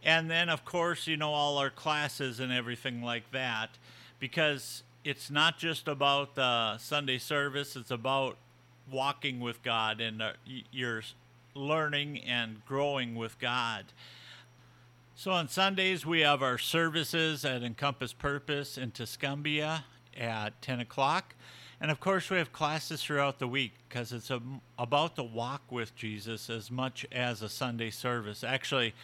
And 0.04 0.30
then, 0.30 0.50
of 0.50 0.66
course, 0.66 1.08
you 1.08 1.18
know, 1.18 1.32
all 1.32 1.58
our 1.58 1.70
classes 1.70 2.40
and 2.40 2.52
everything 2.52 3.02
like 3.02 3.32
that 3.32 3.78
because 4.20 4.84
it's 5.04 5.32
not 5.32 5.58
just 5.58 5.88
about 5.88 6.36
the 6.36 6.78
Sunday 6.78 7.18
service, 7.18 7.76
it's 7.76 7.92
about 7.92 8.38
walking 8.92 9.40
with 9.40 9.64
God 9.64 10.00
and 10.00 10.22
uh, 10.22 10.34
you're 10.72 11.02
learning 11.56 12.20
and 12.20 12.64
growing 12.66 13.16
with 13.16 13.40
God. 13.40 13.86
So 15.22 15.30
on 15.30 15.50
Sundays, 15.50 16.04
we 16.04 16.22
have 16.22 16.42
our 16.42 16.58
services 16.58 17.46
at 17.46 17.62
Encompass 17.62 18.12
Purpose 18.12 18.76
in 18.76 18.90
Tuscumbia 18.90 19.84
at 20.18 20.60
10 20.64 20.80
o'clock. 20.80 21.36
And 21.80 21.92
of 21.92 22.00
course, 22.00 22.32
we 22.32 22.38
have 22.38 22.52
classes 22.52 23.04
throughout 23.04 23.38
the 23.38 23.48
week 23.48 23.74
because 23.88 24.14
it's 24.14 24.32
a, 24.32 24.42
about 24.80 25.16
the 25.16 25.24
walk 25.24 25.62
with 25.70 25.96
Jesus 25.96 26.50
as 26.50 26.72
much 26.72 27.06
as 27.12 27.44
a 27.44 27.50
Sunday 27.50 27.92
service. 27.92 28.44
Actually, 28.44 28.96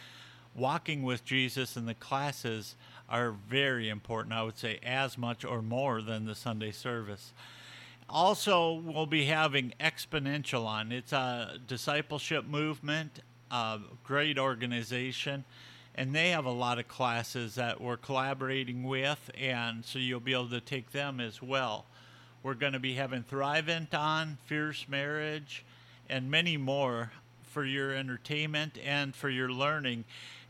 walking 0.56 1.04
with 1.04 1.24
Jesus 1.24 1.76
and 1.76 1.86
the 1.86 1.94
classes 1.94 2.74
are 3.08 3.30
very 3.48 3.88
important. 3.88 4.34
I 4.34 4.42
would 4.42 4.58
say 4.58 4.80
as 4.82 5.16
much 5.16 5.44
or 5.44 5.62
more 5.62 6.02
than 6.02 6.26
the 6.26 6.34
Sunday 6.34 6.72
service. 6.72 7.32
Also, 8.08 8.72
we'll 8.72 9.06
be 9.06 9.26
having 9.26 9.72
Exponential 9.78 10.66
on. 10.66 10.90
It's 10.90 11.12
a 11.12 11.60
discipleship 11.68 12.44
movement, 12.44 13.20
a 13.52 13.78
great 14.02 14.36
organization 14.36 15.44
and 15.98 16.14
they 16.14 16.30
have 16.30 16.44
a 16.44 16.52
lot 16.52 16.78
of 16.78 16.86
classes 16.86 17.56
that 17.56 17.80
we're 17.80 17.96
collaborating 17.96 18.84
with, 18.84 19.32
and 19.36 19.84
so 19.84 19.98
you'll 19.98 20.20
be 20.20 20.32
able 20.32 20.48
to 20.48 20.60
take 20.60 20.92
them 20.92 21.18
as 21.18 21.42
well. 21.42 21.86
We're 22.44 22.54
going 22.54 22.74
to 22.74 22.78
be 22.78 22.94
having 22.94 23.24
Thrivent 23.24 23.92
on, 23.92 24.38
Fierce 24.46 24.86
Marriage, 24.88 25.64
and 26.08 26.30
many 26.30 26.56
more 26.56 27.10
for 27.42 27.64
your 27.64 27.90
entertainment 27.90 28.78
and 28.84 29.12
for 29.12 29.28
your 29.28 29.50
learning. 29.50 30.04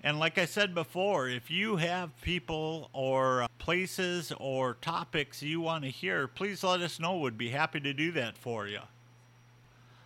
And 0.05 0.19
like 0.19 0.37
I 0.37 0.45
said 0.45 0.75
before, 0.75 1.31
if 1.31 1.51
you 1.51 1.77
have 1.77 2.11
people 2.21 2.91
or 2.93 3.45
uh, 3.45 3.49
places 3.59 4.31
or 4.39 4.75
topics 4.75 5.43
you 5.43 5.63
want 5.63 5.85
to 5.85 5.91
hear, 5.91 6.29
please 6.29 6.63
let 6.63 6.83
us 6.83 7.01
know. 7.01 7.17
We'd 7.17 7.39
be 7.39 7.49
happy 7.49 7.81
to 7.81 7.95
do 7.95 8.13
that 8.13 8.37
for 8.37 8.67
you. 8.67 8.81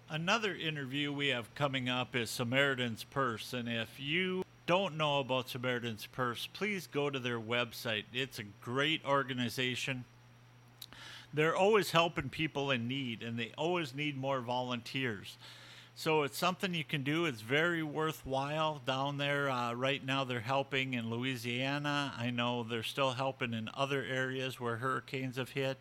Another 0.08 0.54
interview 0.54 1.12
we 1.12 1.28
have 1.28 1.52
coming 1.56 1.88
up 1.88 2.14
is 2.14 2.30
Samaritan's 2.30 3.02
Purse. 3.02 3.52
And 3.52 3.68
if 3.68 3.98
you 3.98 4.41
don't 4.66 4.96
know 4.96 5.20
about 5.20 5.48
Samaritan's 5.48 6.06
Purse, 6.06 6.48
please 6.52 6.86
go 6.86 7.10
to 7.10 7.18
their 7.18 7.40
website. 7.40 8.04
It's 8.12 8.38
a 8.38 8.44
great 8.60 9.04
organization. 9.04 10.04
They're 11.34 11.56
always 11.56 11.90
helping 11.90 12.28
people 12.28 12.70
in 12.70 12.86
need, 12.86 13.22
and 13.22 13.38
they 13.38 13.52
always 13.56 13.94
need 13.94 14.16
more 14.16 14.40
volunteers. 14.40 15.36
So 15.94 16.22
it's 16.22 16.38
something 16.38 16.74
you 16.74 16.84
can 16.84 17.02
do. 17.02 17.26
It's 17.26 17.40
very 17.40 17.82
worthwhile 17.82 18.80
down 18.86 19.18
there. 19.18 19.50
Uh, 19.50 19.74
right 19.74 20.04
now, 20.04 20.24
they're 20.24 20.40
helping 20.40 20.94
in 20.94 21.10
Louisiana. 21.10 22.14
I 22.16 22.30
know 22.30 22.62
they're 22.62 22.82
still 22.82 23.12
helping 23.12 23.52
in 23.52 23.68
other 23.74 24.02
areas 24.02 24.60
where 24.60 24.76
hurricanes 24.76 25.36
have 25.36 25.50
hit. 25.50 25.78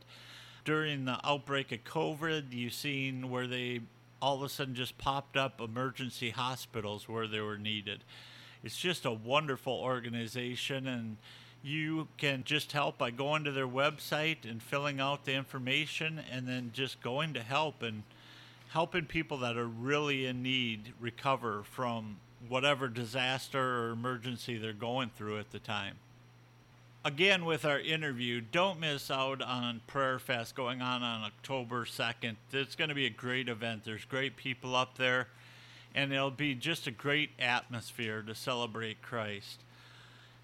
During 0.66 1.06
the 1.06 1.20
outbreak 1.24 1.72
of 1.72 1.84
COVID, 1.84 2.52
you've 2.52 2.74
seen 2.74 3.30
where 3.30 3.48
they 3.48 3.82
all 4.22 4.36
of 4.36 4.44
a 4.44 4.50
sudden 4.50 4.76
just 4.76 5.00
popped 5.00 5.36
up 5.36 5.60
emergency 5.60 6.30
hospitals 6.30 7.10
where 7.10 7.26
they 7.28 7.40
were 7.40 7.58
needed 7.58 8.04
it's 8.64 8.78
just 8.78 9.06
a 9.06 9.12
wonderful 9.12 9.74
organization 9.74 10.88
and 10.88 11.18
you 11.64 12.08
can 12.18 12.44
just 12.44 12.72
help 12.72 12.98
by 12.98 13.12
going 13.12 13.44
to 13.44 13.52
their 13.52 13.68
website 13.68 14.50
and 14.50 14.62
filling 14.62 15.00
out 15.00 15.26
the 15.26 15.34
information 15.34 16.22
and 16.32 16.48
then 16.48 16.72
just 16.74 17.02
going 17.02 17.34
to 17.34 17.42
help 17.42 17.84
and 17.84 18.04
helping 18.70 19.06
people 19.06 19.38
that 19.38 19.58
are 19.58 19.68
really 19.68 20.26
in 20.26 20.42
need 20.42 20.94
recover 21.00 21.62
from 21.64 22.18
whatever 22.48 22.88
disaster 22.88 23.60
or 23.60 23.92
emergency 23.92 24.58
they're 24.58 24.74
going 24.74 25.12
through 25.16 25.38
at 25.38 25.52
the 25.52 25.60
time. 25.60 25.96
Again, 27.04 27.46
with 27.46 27.66
our 27.66 27.80
interview, 27.80 28.42
don't 28.42 28.80
miss 28.80 29.10
out 29.10 29.42
on 29.42 29.82
Prayer 29.88 30.20
Fest 30.20 30.56
going 30.56 30.82
on 30.82 31.02
on 31.02 31.24
October 31.24 31.86
2nd. 31.86 32.36
It's 32.54 32.76
going 32.76 32.90
to 32.90 32.96
be 32.96 33.08
a 33.08 33.12
great 33.12 33.50
event. 33.50 33.84
There's 33.84 34.06
great 34.06 34.36
people 34.36 34.76
up 34.76 34.98
there 34.98 35.28
and 35.94 36.14
it'll 36.14 36.32
be 36.32 36.56
just 36.56 36.88
a 36.88 36.92
great 36.92 37.32
atmosphere 37.40 38.22
to 38.22 38.34
celebrate 38.36 39.02
Christ. 39.02 39.60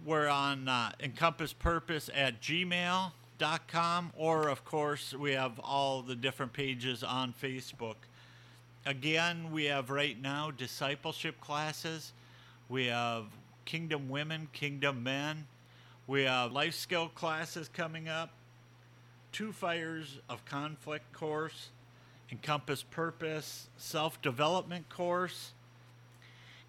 We're 0.05 0.27
on 0.27 0.69
uh, 0.69 0.91
encompasspurpose 1.01 2.09
at 2.15 2.41
gmail.com, 2.41 4.13
or 4.15 4.47
of 4.47 4.63
course, 4.63 5.13
we 5.13 5.33
have 5.33 5.59
all 5.59 6.01
the 6.01 6.15
different 6.15 6.53
pages 6.53 7.03
on 7.03 7.33
Facebook. 7.33 7.95
Again, 8.87 9.51
we 9.51 9.65
have 9.65 9.89
right 9.89 10.19
now 10.21 10.51
discipleship 10.51 11.41
classes, 11.41 12.13
we 12.69 12.85
have 12.85 13.25
Kingdom 13.65 14.09
Women, 14.09 14.47
Kingdom 14.53 15.01
Men, 15.01 15.47
we 16.05 16.21
have 16.25 16.51
life 16.51 16.75
skill 16.75 17.09
classes 17.09 17.67
coming 17.67 18.07
up, 18.07 18.29
Two 19.31 19.51
Fires 19.51 20.19
of 20.29 20.45
Conflict 20.45 21.11
course, 21.13 21.69
Encompass 22.31 22.83
Purpose 22.83 23.69
self 23.75 24.21
development 24.21 24.87
course. 24.89 25.53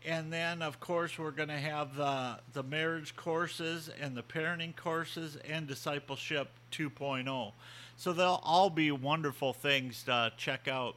And 0.03 0.33
then, 0.33 0.63
of 0.63 0.81
course, 0.81 1.19
we're 1.19 1.33
going 1.33 1.49
to 1.49 1.59
have 1.59 1.97
the, 1.97 2.39
the 2.55 2.63
marriage 2.63 3.15
courses 3.15 3.91
and 4.01 4.17
the 4.17 4.23
parenting 4.23 4.75
courses 4.75 5.37
and 5.47 5.67
discipleship 5.67 6.49
2.0. 6.73 7.53
So 7.97 8.13
they'll 8.15 8.41
all 8.43 8.71
be 8.71 8.91
wonderful 8.91 9.53
things 9.53 10.05
to 10.05 10.33
check 10.39 10.67
out. 10.67 10.95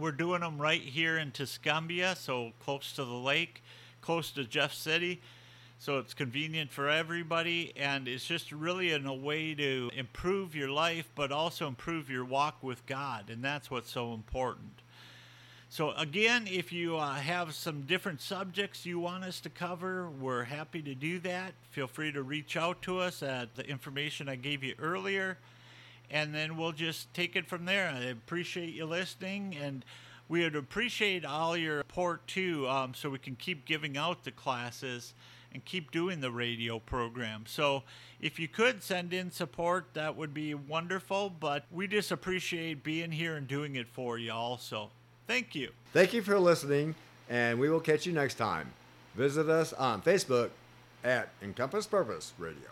We're 0.00 0.12
doing 0.12 0.40
them 0.42 0.60
right 0.60 0.80
here 0.80 1.18
in 1.18 1.32
Tuscumbia, 1.32 2.16
so 2.16 2.52
close 2.60 2.92
to 2.92 3.04
the 3.04 3.12
lake, 3.12 3.62
close 4.00 4.30
to 4.32 4.44
Jeff 4.44 4.72
City. 4.72 5.20
So 5.80 5.98
it's 5.98 6.14
convenient 6.14 6.72
for 6.72 6.88
everybody, 6.88 7.72
and 7.76 8.06
it's 8.06 8.24
just 8.24 8.52
really 8.52 8.92
in 8.92 9.06
a 9.06 9.14
way 9.14 9.54
to 9.54 9.90
improve 9.96 10.54
your 10.54 10.70
life, 10.70 11.08
but 11.14 11.32
also 11.32 11.68
improve 11.68 12.10
your 12.10 12.24
walk 12.24 12.62
with 12.62 12.84
God, 12.86 13.30
and 13.30 13.44
that's 13.44 13.70
what's 13.70 13.90
so 13.90 14.12
important. 14.12 14.82
So, 15.70 15.92
again, 15.92 16.48
if 16.50 16.72
you 16.72 16.96
uh, 16.96 17.14
have 17.14 17.54
some 17.54 17.82
different 17.82 18.20
subjects 18.20 18.86
you 18.86 18.98
want 18.98 19.22
us 19.22 19.38
to 19.40 19.50
cover, 19.50 20.08
we're 20.08 20.44
happy 20.44 20.80
to 20.82 20.94
do 20.94 21.18
that. 21.20 21.52
Feel 21.70 21.86
free 21.86 22.10
to 22.10 22.22
reach 22.22 22.56
out 22.56 22.80
to 22.82 22.98
us 22.98 23.22
at 23.22 23.54
the 23.54 23.68
information 23.68 24.28
I 24.28 24.36
gave 24.36 24.64
you 24.64 24.74
earlier, 24.78 25.38
and 26.10 26.34
then 26.34 26.56
we'll 26.56 26.72
just 26.72 27.12
take 27.14 27.36
it 27.36 27.46
from 27.46 27.64
there. 27.64 27.88
I 27.88 28.04
appreciate 28.04 28.74
you 28.74 28.86
listening, 28.86 29.56
and 29.60 29.84
we 30.28 30.42
would 30.42 30.56
appreciate 30.56 31.24
all 31.24 31.56
your 31.56 31.80
support 31.80 32.26
too, 32.26 32.68
um, 32.68 32.94
so 32.94 33.10
we 33.10 33.18
can 33.18 33.36
keep 33.36 33.64
giving 33.64 33.96
out 33.96 34.24
the 34.24 34.30
classes 34.30 35.14
and 35.52 35.64
keep 35.64 35.90
doing 35.90 36.20
the 36.20 36.30
radio 36.30 36.78
program. 36.78 37.44
So 37.46 37.82
if 38.20 38.38
you 38.38 38.48
could 38.48 38.82
send 38.82 39.12
in 39.12 39.30
support, 39.30 39.86
that 39.94 40.16
would 40.16 40.34
be 40.34 40.54
wonderful. 40.54 41.30
But 41.30 41.64
we 41.70 41.88
just 41.88 42.10
appreciate 42.10 42.82
being 42.84 43.12
here 43.12 43.36
and 43.36 43.48
doing 43.48 43.76
it 43.76 43.88
for 43.88 44.18
you 44.18 44.32
also. 44.32 44.90
Thank 45.26 45.54
you. 45.54 45.70
Thank 45.92 46.12
you 46.12 46.22
for 46.22 46.38
listening, 46.38 46.94
and 47.28 47.58
we 47.58 47.70
will 47.70 47.80
catch 47.80 48.06
you 48.06 48.12
next 48.12 48.34
time. 48.34 48.70
Visit 49.14 49.48
us 49.48 49.72
on 49.72 50.02
Facebook 50.02 50.50
at 51.04 51.30
Encompass 51.42 51.86
Purpose 51.86 52.32
Radio. 52.38 52.68